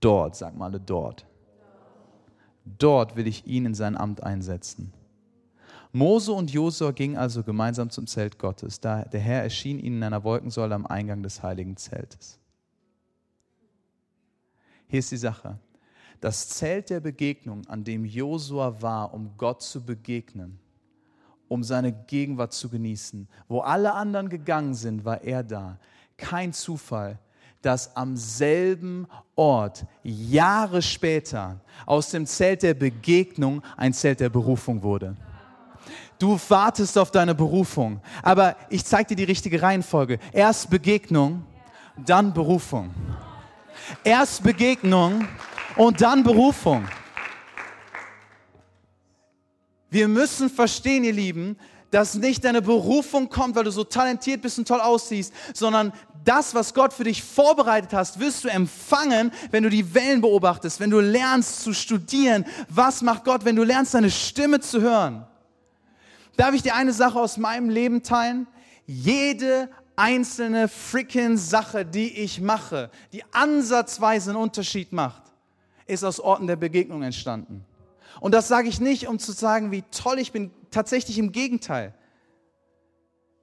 [0.00, 1.26] Dort, sag mal dort.
[2.64, 4.92] Dort will ich ihn in sein Amt einsetzen.
[5.92, 8.80] Mose und Josua gingen also gemeinsam zum Zelt Gottes.
[8.80, 12.38] Da der Herr erschien ihnen in einer Wolkensäule am Eingang des heiligen Zeltes.
[14.88, 15.58] Hier ist die Sache.
[16.20, 20.60] Das Zelt der Begegnung, an dem Josua war, um Gott zu begegnen,
[21.52, 23.28] um seine Gegenwart zu genießen.
[23.46, 25.76] Wo alle anderen gegangen sind, war er da.
[26.16, 27.18] Kein Zufall,
[27.60, 34.82] dass am selben Ort Jahre später aus dem Zelt der Begegnung ein Zelt der Berufung
[34.82, 35.14] wurde.
[36.18, 40.20] Du wartest auf deine Berufung, aber ich zeige dir die richtige Reihenfolge.
[40.32, 41.44] Erst Begegnung,
[42.02, 42.94] dann Berufung.
[44.04, 45.28] Erst Begegnung
[45.76, 46.88] und dann Berufung.
[49.92, 51.58] Wir müssen verstehen, ihr Lieben,
[51.90, 55.92] dass nicht deine Berufung kommt, weil du so talentiert bist und toll aussiehst, sondern
[56.24, 60.80] das, was Gott für dich vorbereitet hast, wirst du empfangen, wenn du die Wellen beobachtest,
[60.80, 62.46] wenn du lernst zu studieren.
[62.70, 65.26] Was macht Gott, wenn du lernst, deine Stimme zu hören?
[66.38, 68.46] Darf ich dir eine Sache aus meinem Leben teilen?
[68.86, 75.24] Jede einzelne freaking Sache, die ich mache, die ansatzweise einen Unterschied macht,
[75.84, 77.66] ist aus Orten der Begegnung entstanden.
[78.22, 81.92] Und das sage ich nicht, um zu sagen, wie toll ich bin, tatsächlich im Gegenteil.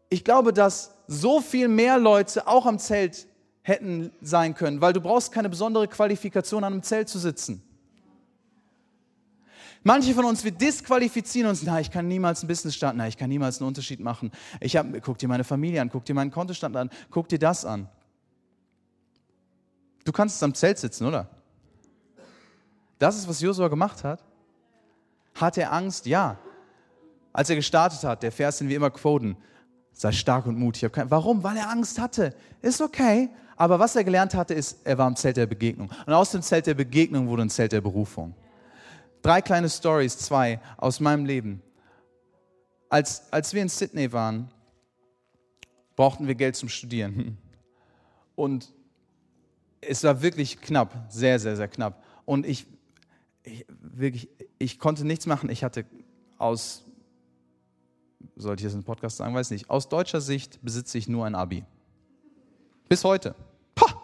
[0.07, 3.27] Ich glaube, dass so viel mehr Leute auch am Zelt
[3.61, 7.61] hätten sein können, weil du brauchst keine besondere Qualifikation, an einem Zelt zu sitzen.
[9.83, 13.17] Manche von uns, wir disqualifizieren uns, na, ich kann niemals ein Business starten, na, ich
[13.17, 14.31] kann niemals einen Unterschied machen.
[14.61, 17.65] Ich hab, guck dir meine Familie an, guck dir meinen Kontostand an, guck dir das
[17.65, 17.89] an.
[20.05, 21.29] Du kannst am Zelt sitzen, oder?
[22.97, 24.23] Das ist, was Josua gemacht hat.
[25.39, 26.06] Hat er Angst?
[26.06, 26.38] Ja.
[27.32, 29.38] Als er gestartet hat, der Vers, den wir immer quoten,
[29.93, 30.91] sei stark und mutig.
[31.06, 31.43] Warum?
[31.43, 32.36] Weil er Angst hatte.
[32.62, 33.30] Ist okay.
[33.56, 35.89] Aber was er gelernt hatte, ist, er war im Zelt der Begegnung.
[36.06, 38.34] Und aus dem Zelt der Begegnung wurde ein Zelt der Berufung.
[39.21, 41.62] Drei kleine Stories, zwei aus meinem Leben.
[42.89, 44.49] Als, als wir in Sydney waren,
[45.95, 47.38] brauchten wir Geld zum Studieren.
[48.36, 48.73] Und
[49.82, 52.02] es war wirklich knapp, sehr, sehr, sehr knapp.
[52.25, 52.65] Und ich,
[53.49, 55.49] ich, wirklich, ich konnte nichts machen.
[55.49, 55.85] Ich hatte
[56.38, 56.83] aus,
[58.35, 61.35] sollte ich das im Podcast sagen, weiß nicht, aus deutscher Sicht besitze ich nur ein
[61.35, 61.65] Abi.
[62.88, 63.35] Bis heute.
[63.75, 64.01] Pah,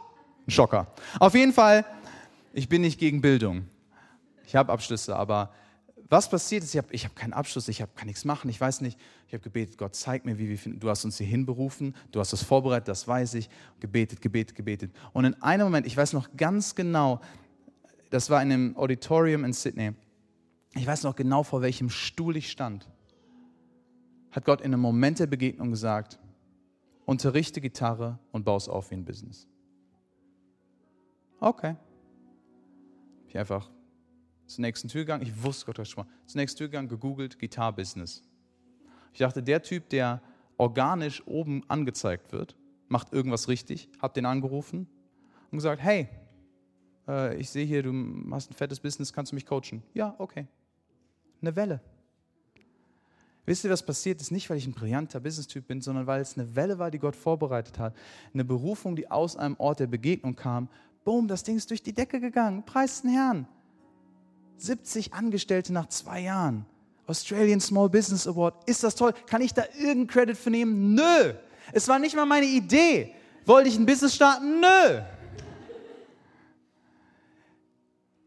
[0.48, 0.88] ein Schocker.
[1.20, 1.86] Auf jeden Fall,
[2.54, 3.66] ich bin nicht gegen Bildung.
[4.46, 5.52] Ich habe Abschlüsse, aber
[6.08, 8.82] was passiert ist, ich habe hab keinen Abschluss, ich hab, kann nichts machen, ich weiß
[8.82, 9.00] nicht.
[9.28, 10.80] Ich habe gebetet, Gott, zeig mir, wie wir finden.
[10.80, 13.50] Du hast uns hier hinberufen, du hast das vorbereitet, das weiß ich.
[13.80, 14.92] Gebetet, gebetet, gebetet.
[15.14, 17.22] Und in einem Moment, ich weiß noch ganz genau,
[18.16, 19.92] das war in einem Auditorium in Sydney,
[20.74, 22.90] ich weiß noch genau, vor welchem Stuhl ich stand,
[24.32, 26.18] hat Gott in einem Moment der Begegnung gesagt,
[27.06, 29.50] unterrichte Gitarre und baue auf wie ein Business.
[31.42, 31.76] Okay.
[33.28, 33.70] Ich einfach
[34.46, 35.24] zur nächsten Tür gegangen.
[35.24, 36.12] Ich wusste Gott schon mal.
[36.26, 38.24] Zur nächsten Tür gegangen, gegoogelt, Gitarre-Business.
[39.12, 40.22] Ich dachte, der Typ, der
[40.56, 42.56] organisch oben angezeigt wird,
[42.88, 44.88] macht irgendwas richtig, hab den angerufen
[45.52, 46.08] und gesagt, hey,
[47.08, 47.92] äh, ich sehe hier, du
[48.32, 49.84] hast ein fettes Business, kannst du mich coachen?
[49.94, 50.48] Ja, okay.
[51.42, 51.82] Eine Welle.
[53.46, 54.32] Wisst ihr, was passiert ist?
[54.32, 57.16] Nicht, weil ich ein brillanter Business-Typ bin, sondern weil es eine Welle war, die Gott
[57.16, 57.96] vorbereitet hat.
[58.34, 60.68] Eine Berufung, die aus einem Ort der Begegnung kam.
[61.04, 62.66] Boom, das Ding ist durch die Decke gegangen.
[62.66, 63.48] Preis den Herrn.
[64.58, 66.66] 70 Angestellte nach zwei Jahren.
[67.06, 68.68] Australian Small Business Award.
[68.68, 69.14] Ist das toll?
[69.28, 70.96] Kann ich da irgendeinen Credit für nehmen?
[70.96, 71.34] Nö.
[71.72, 73.14] Es war nicht mal meine Idee.
[73.46, 74.60] Wollte ich ein Business starten?
[74.60, 75.02] Nö.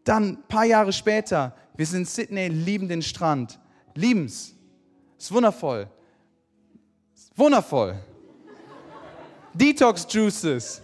[0.08, 3.58] Dann, ein paar Jahre später, wir sind in Sydney, lieben den Strand.
[3.94, 4.54] Lieben's.
[5.18, 5.86] Ist wundervoll.
[7.14, 7.94] Ist wundervoll.
[9.52, 10.80] Detox Juices.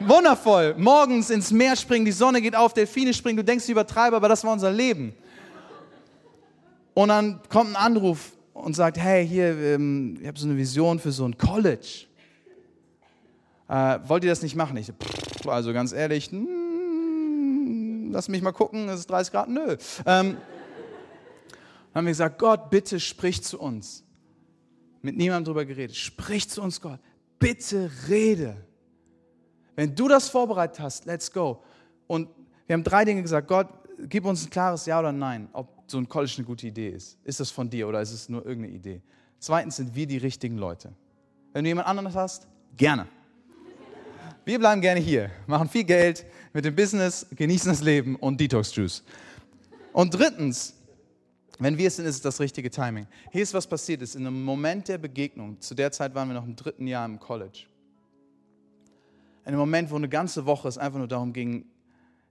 [0.00, 0.74] Wundervoll.
[0.76, 4.28] Morgens ins Meer springen, die Sonne geht auf, Delfine springen, du denkst, ich übertreibe, aber
[4.28, 5.14] das war unser Leben.
[6.92, 10.98] Und dann kommt ein Anruf und sagt, hey, hier, ähm, ich habe so eine Vision
[10.98, 12.04] für so ein College.
[13.66, 14.76] Äh, wollt ihr das nicht machen?
[14.76, 14.92] Ich
[15.46, 16.57] also ganz ehrlich, mm,
[18.12, 19.76] lass mich mal gucken, es ist 30 Grad, nö.
[20.06, 20.36] Ähm,
[21.94, 24.04] haben wir gesagt, Gott, bitte sprich zu uns.
[25.02, 25.96] Mit niemandem drüber geredet.
[25.96, 27.00] Sprich zu uns, Gott.
[27.38, 28.56] Bitte rede.
[29.76, 31.62] Wenn du das vorbereitet hast, let's go.
[32.06, 32.28] Und
[32.66, 33.48] wir haben drei Dinge gesagt.
[33.48, 33.68] Gott,
[34.08, 37.18] gib uns ein klares Ja oder Nein, ob so ein College eine gute Idee ist.
[37.24, 39.02] Ist das von dir oder ist es nur irgendeine Idee?
[39.38, 40.92] Zweitens sind wir die richtigen Leute.
[41.52, 43.06] Wenn du jemand anderes hast, gerne.
[44.44, 48.74] Wir bleiben gerne hier, machen viel Geld mit dem Business, genießen das Leben und Detox
[48.74, 49.02] Juice.
[49.92, 50.74] Und drittens,
[51.58, 53.06] wenn wir es sind, ist es das richtige Timing.
[53.32, 54.14] Hier ist was passiert ist.
[54.14, 57.18] In einem Moment der Begegnung, zu der Zeit waren wir noch im dritten Jahr im
[57.18, 57.64] College
[59.48, 61.64] in einem Moment, wo eine ganze Woche es einfach nur darum ging,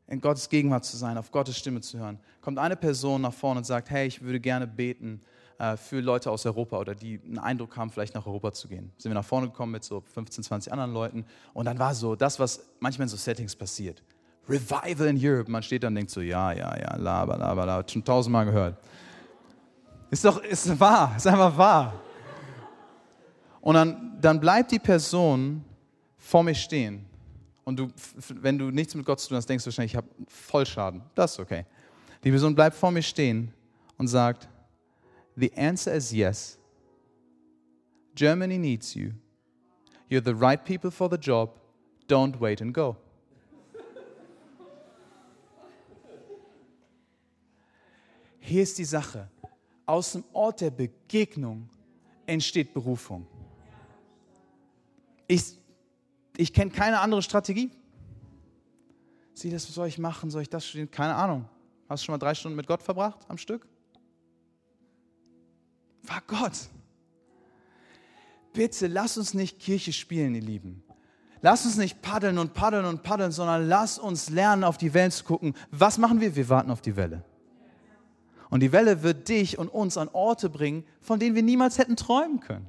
[0.05, 3.57] in Gottes Gegenwart zu sein, auf Gottes Stimme zu hören, kommt eine Person nach vorne
[3.57, 5.19] und sagt, hey, ich würde gerne beten
[5.77, 8.91] für Leute aus Europa oder die einen Eindruck haben, vielleicht nach Europa zu gehen.
[8.97, 12.15] Sind wir nach vorne gekommen mit so 15, 20 anderen Leuten und dann war so
[12.15, 14.03] das, was manchmal in so Settings passiert.
[14.47, 15.49] Revival in Europe.
[15.49, 18.77] Man steht dann und denkt so, ja, ja, ja, laber, laber, laber, schon tausendmal gehört.
[20.09, 21.93] Ist doch, ist wahr, ist einfach wahr.
[23.59, 25.65] Und dann, dann bleibt die Person
[26.17, 27.05] vor mir stehen
[27.67, 27.89] und du,
[28.29, 31.01] wenn du nichts mit Gott zu tun hast, denkst du wahrscheinlich, ich habe Vollschaden.
[31.15, 31.65] Das ist okay.
[32.23, 33.51] Die Person bleibt vor mir stehen
[33.97, 34.47] und sagt,
[35.37, 36.57] The answer is yes.
[38.15, 39.13] Germany needs you.
[40.09, 41.51] You're the right people for the job.
[42.07, 42.97] Don't wait and go.
[48.39, 49.29] Hier ist die Sache.
[49.85, 51.69] Aus dem Ort der Begegnung
[52.25, 53.27] entsteht Berufung.
[55.27, 55.59] Ich,
[56.35, 57.69] ich kenne keine andere Strategie.
[59.33, 60.89] Sieh, das soll ich machen, soll ich das studieren?
[60.89, 61.45] Keine Ahnung.
[61.87, 63.67] Hast du schon mal drei Stunden mit Gott verbracht am Stück?
[66.07, 66.69] War Gott.
[68.53, 70.83] Bitte lass uns nicht Kirche spielen, ihr Lieben.
[71.41, 75.11] Lass uns nicht paddeln und paddeln und paddeln, sondern lass uns lernen, auf die Wellen
[75.11, 75.53] zu gucken.
[75.69, 76.35] Was machen wir?
[76.35, 77.23] Wir warten auf die Welle.
[78.49, 81.95] Und die Welle wird dich und uns an Orte bringen, von denen wir niemals hätten
[81.95, 82.67] träumen können.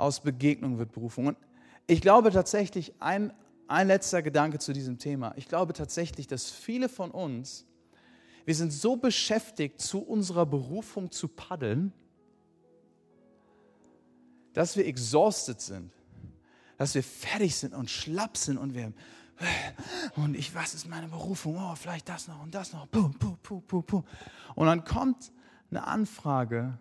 [0.00, 1.26] aus Begegnung wird Berufung.
[1.26, 1.38] Und
[1.86, 3.32] ich glaube tatsächlich, ein,
[3.68, 5.34] ein letzter Gedanke zu diesem Thema.
[5.36, 7.66] Ich glaube tatsächlich, dass viele von uns,
[8.50, 11.92] wir sind so beschäftigt, zu unserer Berufung zu paddeln,
[14.54, 15.92] dass wir exhausted sind,
[16.76, 18.92] dass wir fertig sind und schlapp sind und wir
[20.16, 21.58] und ich, was ist meine Berufung?
[21.58, 22.90] Oh, vielleicht das noch und das noch.
[22.90, 24.02] Puh, puh, puh, puh, puh.
[24.56, 25.30] Und dann kommt
[25.70, 26.76] eine Anfrage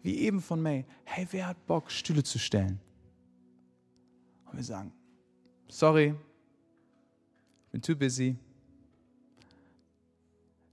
[0.00, 2.80] wie eben von May, hey, wer hat Bock, Stühle zu stellen?
[4.46, 4.90] Und wir sagen,
[5.68, 6.14] sorry,
[7.72, 8.38] bin too busy,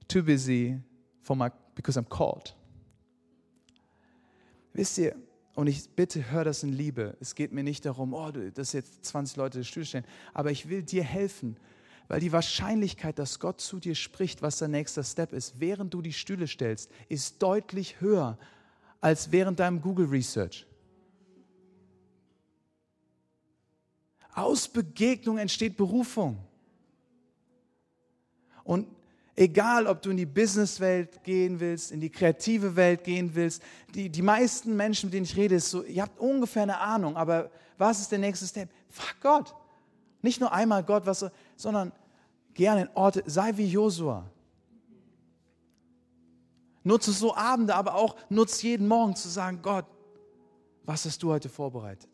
[0.10, 0.82] too busy
[1.22, 2.56] for my, because I'm called.
[4.74, 5.16] Wisst ihr,
[5.56, 7.18] und ich bitte, hör das in Liebe.
[7.20, 10.84] Es geht mir nicht darum, oh, dass jetzt 20 Leute Stühle stellen, aber ich will
[10.84, 11.58] dir helfen,
[12.08, 16.02] weil die Wahrscheinlichkeit, dass Gott zu dir spricht, was der nächste Step ist, während du
[16.02, 18.38] die Stühle stellst, ist deutlich höher,
[19.02, 20.66] als während deinem Google Research.
[24.34, 26.38] Aus Begegnung entsteht Berufung.
[28.64, 28.88] Und
[29.40, 33.64] egal, ob du in die Businesswelt gehen willst, in die kreative Welt gehen willst,
[33.96, 37.16] die, die meisten Menschen, mit denen ich rede, ist so, ihr habt ungefähr eine Ahnung,
[37.16, 38.70] aber was ist der nächste Step?
[38.90, 39.56] Frag Gott.
[40.22, 41.26] Nicht nur einmal Gott, was,
[41.56, 41.94] sondern
[42.54, 44.30] geh an den Ort, sei wie Josua.
[46.84, 49.86] Nutze so Abende, aber auch nutze jeden Morgen zu sagen, Gott,
[50.84, 52.10] was hast du heute vorbereitet?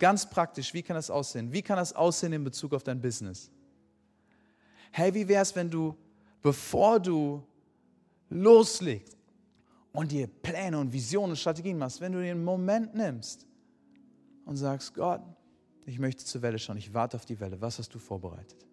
[0.00, 1.52] Ganz praktisch, wie kann das aussehen?
[1.52, 3.52] Wie kann das aussehen in Bezug auf dein Business?
[4.90, 5.96] Hey, wie wäre es, wenn du,
[6.42, 7.42] bevor du
[8.28, 9.16] loslegst
[9.92, 13.46] und dir Pläne und Visionen und Strategien machst, wenn du dir einen Moment nimmst
[14.44, 15.22] und sagst, Gott,
[15.86, 18.66] ich möchte zur Welle schauen, ich warte auf die Welle, was hast du vorbereitet?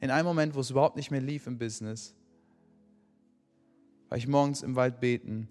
[0.00, 2.14] In einem Moment, wo es überhaupt nicht mehr lief im Business,
[4.08, 5.48] war ich morgens im Wald beten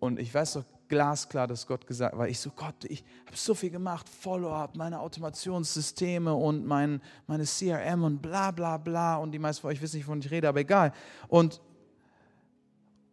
[0.00, 3.54] und ich weiß doch glasklar, dass Gott gesagt weil ich so, Gott, ich habe so
[3.54, 9.38] viel gemacht, Follow-up, meine Automationssysteme und mein, meine CRM und bla bla bla und die
[9.38, 10.92] meisten von euch wissen nicht, wovon ich rede, aber egal.
[11.28, 11.60] Und,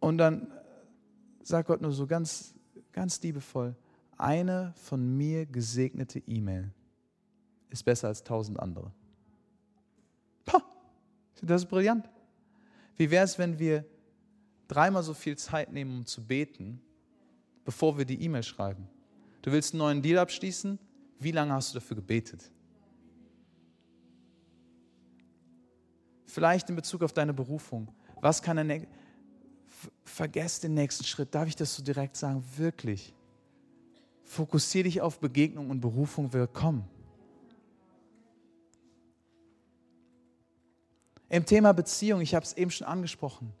[0.00, 0.52] und dann
[1.42, 2.54] sagt Gott nur so ganz,
[2.92, 3.74] ganz liebevoll,
[4.16, 6.72] eine von mir gesegnete E-Mail
[7.70, 8.92] ist besser als tausend andere.
[10.44, 10.62] Pah,
[11.42, 12.08] das ist brillant.
[12.96, 13.84] Wie wäre es, wenn wir
[14.68, 16.80] dreimal so viel Zeit nehmen, um zu beten,
[17.64, 18.88] bevor wir die E-Mail schreiben?
[19.42, 20.78] Du willst einen neuen Deal abschließen?
[21.18, 22.50] Wie lange hast du dafür gebetet?
[26.26, 27.92] Vielleicht in Bezug auf deine Berufung.
[28.20, 28.86] Was kann eine
[30.04, 31.34] Vergesst den nächsten Schritt.
[31.34, 32.42] Darf ich das so direkt sagen?
[32.56, 33.12] Wirklich.
[34.22, 36.88] Fokussiere dich auf Begegnung und Berufung wird kommen.
[41.28, 43.52] Im Thema Beziehung, ich habe es eben schon angesprochen.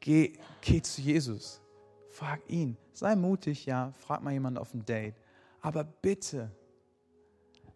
[0.00, 1.60] Geh, geh zu Jesus.
[2.16, 2.78] Frag ihn.
[2.94, 3.92] Sei mutig, ja.
[3.98, 5.16] Frag mal jemanden auf ein Date.
[5.60, 6.50] Aber bitte,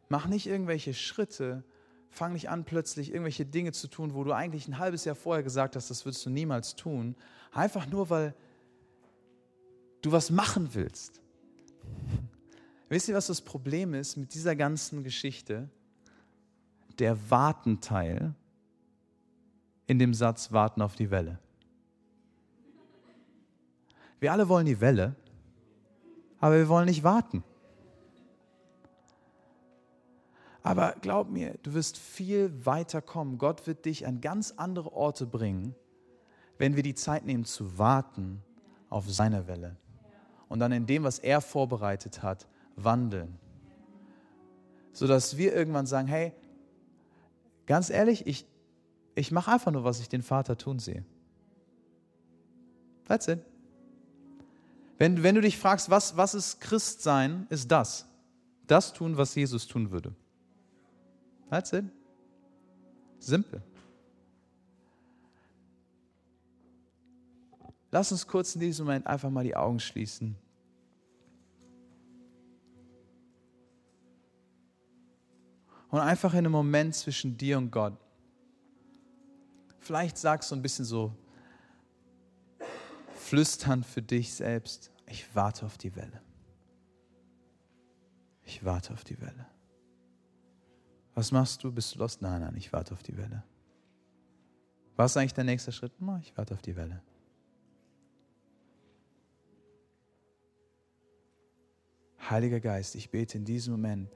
[0.09, 1.63] mach nicht irgendwelche Schritte.
[2.09, 5.43] Fang nicht an, plötzlich irgendwelche Dinge zu tun, wo du eigentlich ein halbes Jahr vorher
[5.43, 7.17] gesagt hast, das würdest du niemals tun.
[7.53, 8.35] Einfach nur, weil
[10.01, 11.21] du was machen willst.
[12.89, 15.69] Wisst ihr, was das Problem ist mit dieser ganzen Geschichte?
[16.99, 18.35] Der Wartenteil
[19.87, 21.39] in dem Satz Warten auf die Welle.
[24.21, 25.17] Wir alle wollen die Welle,
[26.39, 27.43] aber wir wollen nicht warten.
[30.63, 33.39] Aber glaub mir, du wirst viel weiter kommen.
[33.39, 35.75] Gott wird dich an ganz andere Orte bringen,
[36.59, 38.43] wenn wir die Zeit nehmen zu warten
[38.91, 39.77] auf seine Welle
[40.49, 42.47] und dann in dem, was er vorbereitet hat,
[42.77, 43.39] wandeln.
[44.93, 46.33] Sodass wir irgendwann sagen, hey,
[47.67, 48.47] ganz ehrlich, ich,
[49.15, 51.05] ich mache einfach nur, was ich den Vater tun sehe.
[53.07, 53.41] That's it.
[55.01, 58.05] Wenn, wenn du dich fragst, was, was ist Christsein, ist das.
[58.67, 60.15] Das tun, was Jesus tun würde.
[61.49, 61.87] That's it.
[63.19, 63.63] Simpel.
[67.91, 70.37] Lass uns kurz in diesem Moment einfach mal die Augen schließen.
[75.89, 77.95] Und einfach in einem Moment zwischen dir und Gott.
[79.79, 81.11] Vielleicht sagst du ein bisschen so
[83.15, 84.90] flüstern für dich selbst.
[85.11, 86.23] Ich warte auf die Welle.
[88.45, 89.47] Ich warte auf die Welle.
[91.15, 91.73] Was machst du?
[91.73, 92.21] Bist du los?
[92.21, 93.43] Nein, nein, ich warte auf die Welle.
[94.97, 95.93] Was ist eigentlich der nächste Schritt?
[96.23, 97.03] Ich warte auf die Welle.
[102.29, 104.09] Heiliger Geist, ich bete in diesem Moment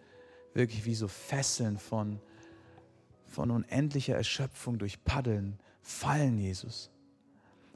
[0.52, 2.20] wirklich wie so Fesseln von,
[3.24, 6.93] von unendlicher Erschöpfung durch Paddeln fallen, Jesus.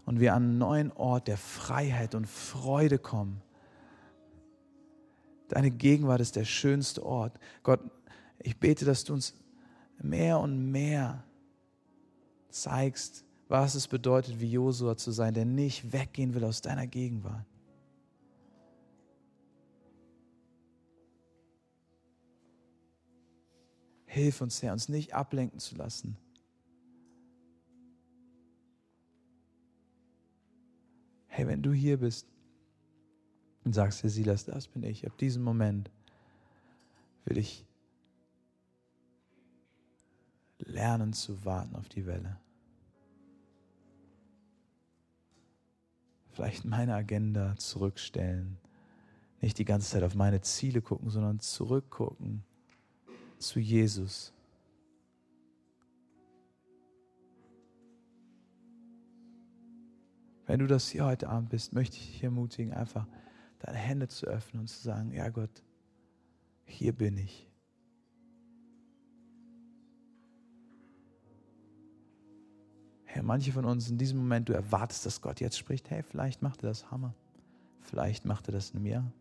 [0.08, 3.42] Und wir an einen neuen Ort der Freiheit und Freude kommen.
[5.48, 7.38] Deine Gegenwart ist der schönste Ort.
[7.62, 7.80] Gott,
[8.38, 9.34] ich bete, dass du uns
[9.98, 11.24] mehr und mehr
[12.48, 17.44] zeigst, was es bedeutet, wie Josua zu sein, der nicht weggehen will aus deiner Gegenwart.
[24.06, 26.16] Hilf uns, Herr, uns nicht ablenken zu lassen.
[31.38, 32.26] Hey, wenn du hier bist
[33.62, 35.88] und sagst, Herr Silas, das bin ich, ab diesem Moment
[37.26, 37.64] will ich
[40.58, 42.40] lernen zu warten auf die Welle.
[46.32, 48.58] Vielleicht meine Agenda zurückstellen,
[49.40, 52.42] nicht die ganze Zeit auf meine Ziele gucken, sondern zurückgucken
[53.38, 54.32] zu Jesus.
[60.48, 63.06] Wenn du das hier heute Abend bist, möchte ich dich ermutigen, einfach
[63.58, 65.62] deine Hände zu öffnen und zu sagen, ja Gott,
[66.64, 67.50] hier bin ich.
[73.04, 75.90] Hey, manche von uns in diesem Moment, du erwartest, dass Gott jetzt spricht.
[75.90, 77.14] Hey, vielleicht macht er das Hammer.
[77.82, 79.12] Vielleicht macht er das in Jahr.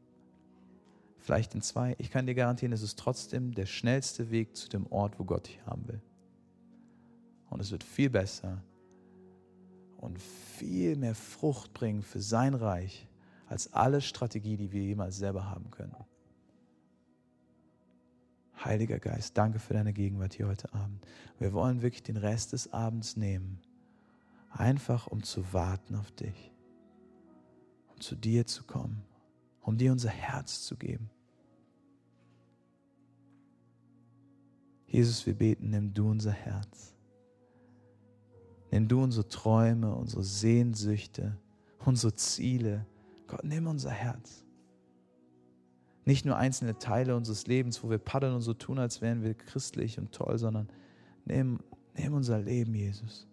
[1.18, 1.98] Vielleicht in zwei.
[1.98, 5.48] Ich kann dir garantieren, es ist trotzdem der schnellste Weg zu dem Ort, wo Gott
[5.48, 6.02] dich haben will.
[7.50, 8.64] Und es wird viel besser
[9.98, 13.08] und viel mehr Frucht bringen für sein Reich
[13.48, 15.96] als alle Strategie, die wir jemals selber haben können.
[18.64, 21.06] Heiliger Geist, danke für deine Gegenwart hier heute Abend.
[21.40, 23.60] Wir wollen wirklich den Rest des Abends nehmen,
[24.50, 26.52] einfach um zu warten auf dich,
[27.90, 29.04] um zu dir zu kommen,
[29.62, 31.10] um dir unser Herz zu geben.
[34.88, 36.97] Jesus, wir beten, nimm du unser Herz.
[38.72, 41.38] Nimm du unsere Träume, unsere Sehnsüchte,
[41.86, 42.86] unsere Ziele.
[43.28, 44.44] Gott, nimm unser Herz.
[46.06, 49.34] Nicht nur einzelne Teile unseres Lebens, wo wir paddeln und so tun, als wären wir
[49.34, 50.70] christlich und toll, sondern
[51.26, 51.60] nimm,
[51.98, 53.28] nimm unser Leben, Jesus.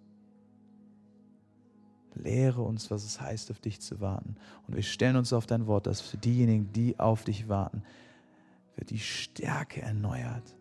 [2.15, 4.37] Lehre uns, was es heißt, auf dich zu warten.
[4.67, 7.83] Und wir stellen uns auf dein Wort, dass für diejenigen, die auf dich warten,
[8.77, 10.57] wird die Stärke erneuert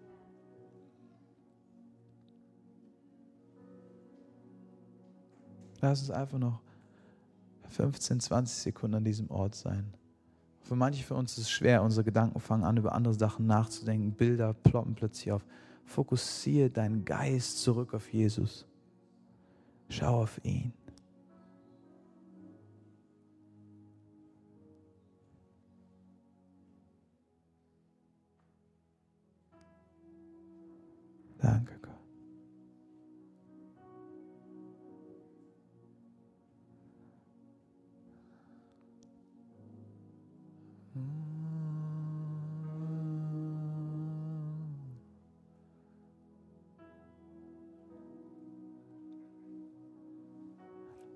[5.84, 6.61] Lass uns einfach noch
[7.67, 9.93] 15, 20 Sekunden an diesem Ort sein.
[10.61, 14.13] Für manche von uns ist es schwer, unsere Gedanken fangen an, über andere Sachen nachzudenken.
[14.13, 15.45] Bilder ploppen plötzlich auf.
[15.84, 18.65] Fokussiere deinen Geist zurück auf Jesus.
[19.89, 20.71] Schau auf ihn.
[31.39, 31.72] Danke.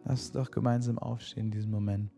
[0.05, 2.09] Lass uns doch gemeinsam aufstehen in diesem Moment.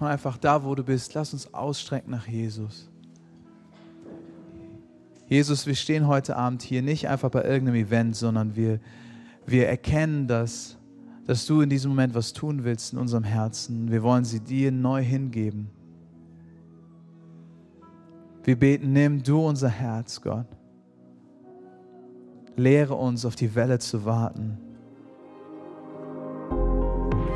[0.00, 2.90] Und einfach da, wo du bist, lass uns ausstrecken nach Jesus.
[5.28, 8.80] Jesus, wir stehen heute Abend hier nicht einfach bei irgendeinem Event, sondern wir,
[9.46, 10.77] wir erkennen, dass,
[11.28, 13.90] dass du in diesem Moment was tun willst in unserem Herzen.
[13.90, 15.68] Wir wollen sie dir neu hingeben.
[18.44, 20.46] Wir beten, nimm du unser Herz, Gott.
[22.56, 24.56] Lehre uns, auf die Welle zu warten.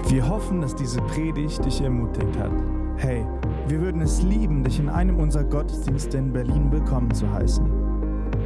[0.08, 2.52] Wir hoffen, dass diese Predigt dich ermutigt hat.
[2.96, 3.26] Hey,
[3.68, 7.70] wir würden es lieben, dich in einem unserer Gottesdienste in Berlin willkommen zu heißen.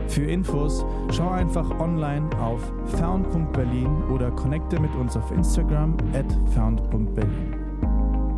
[0.08, 2.60] Für Infos schau einfach online auf
[2.98, 7.66] found.berlin oder connecte mit uns auf Instagram at found.berlin.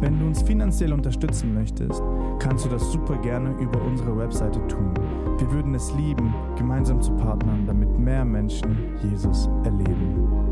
[0.00, 2.02] Wenn du uns finanziell unterstützen möchtest,
[2.38, 4.94] kannst du das super gerne über unsere Webseite tun.
[5.38, 10.47] Wir würden es lieben, gemeinsam zu partnern, damit mehr Menschen Jesus erleben.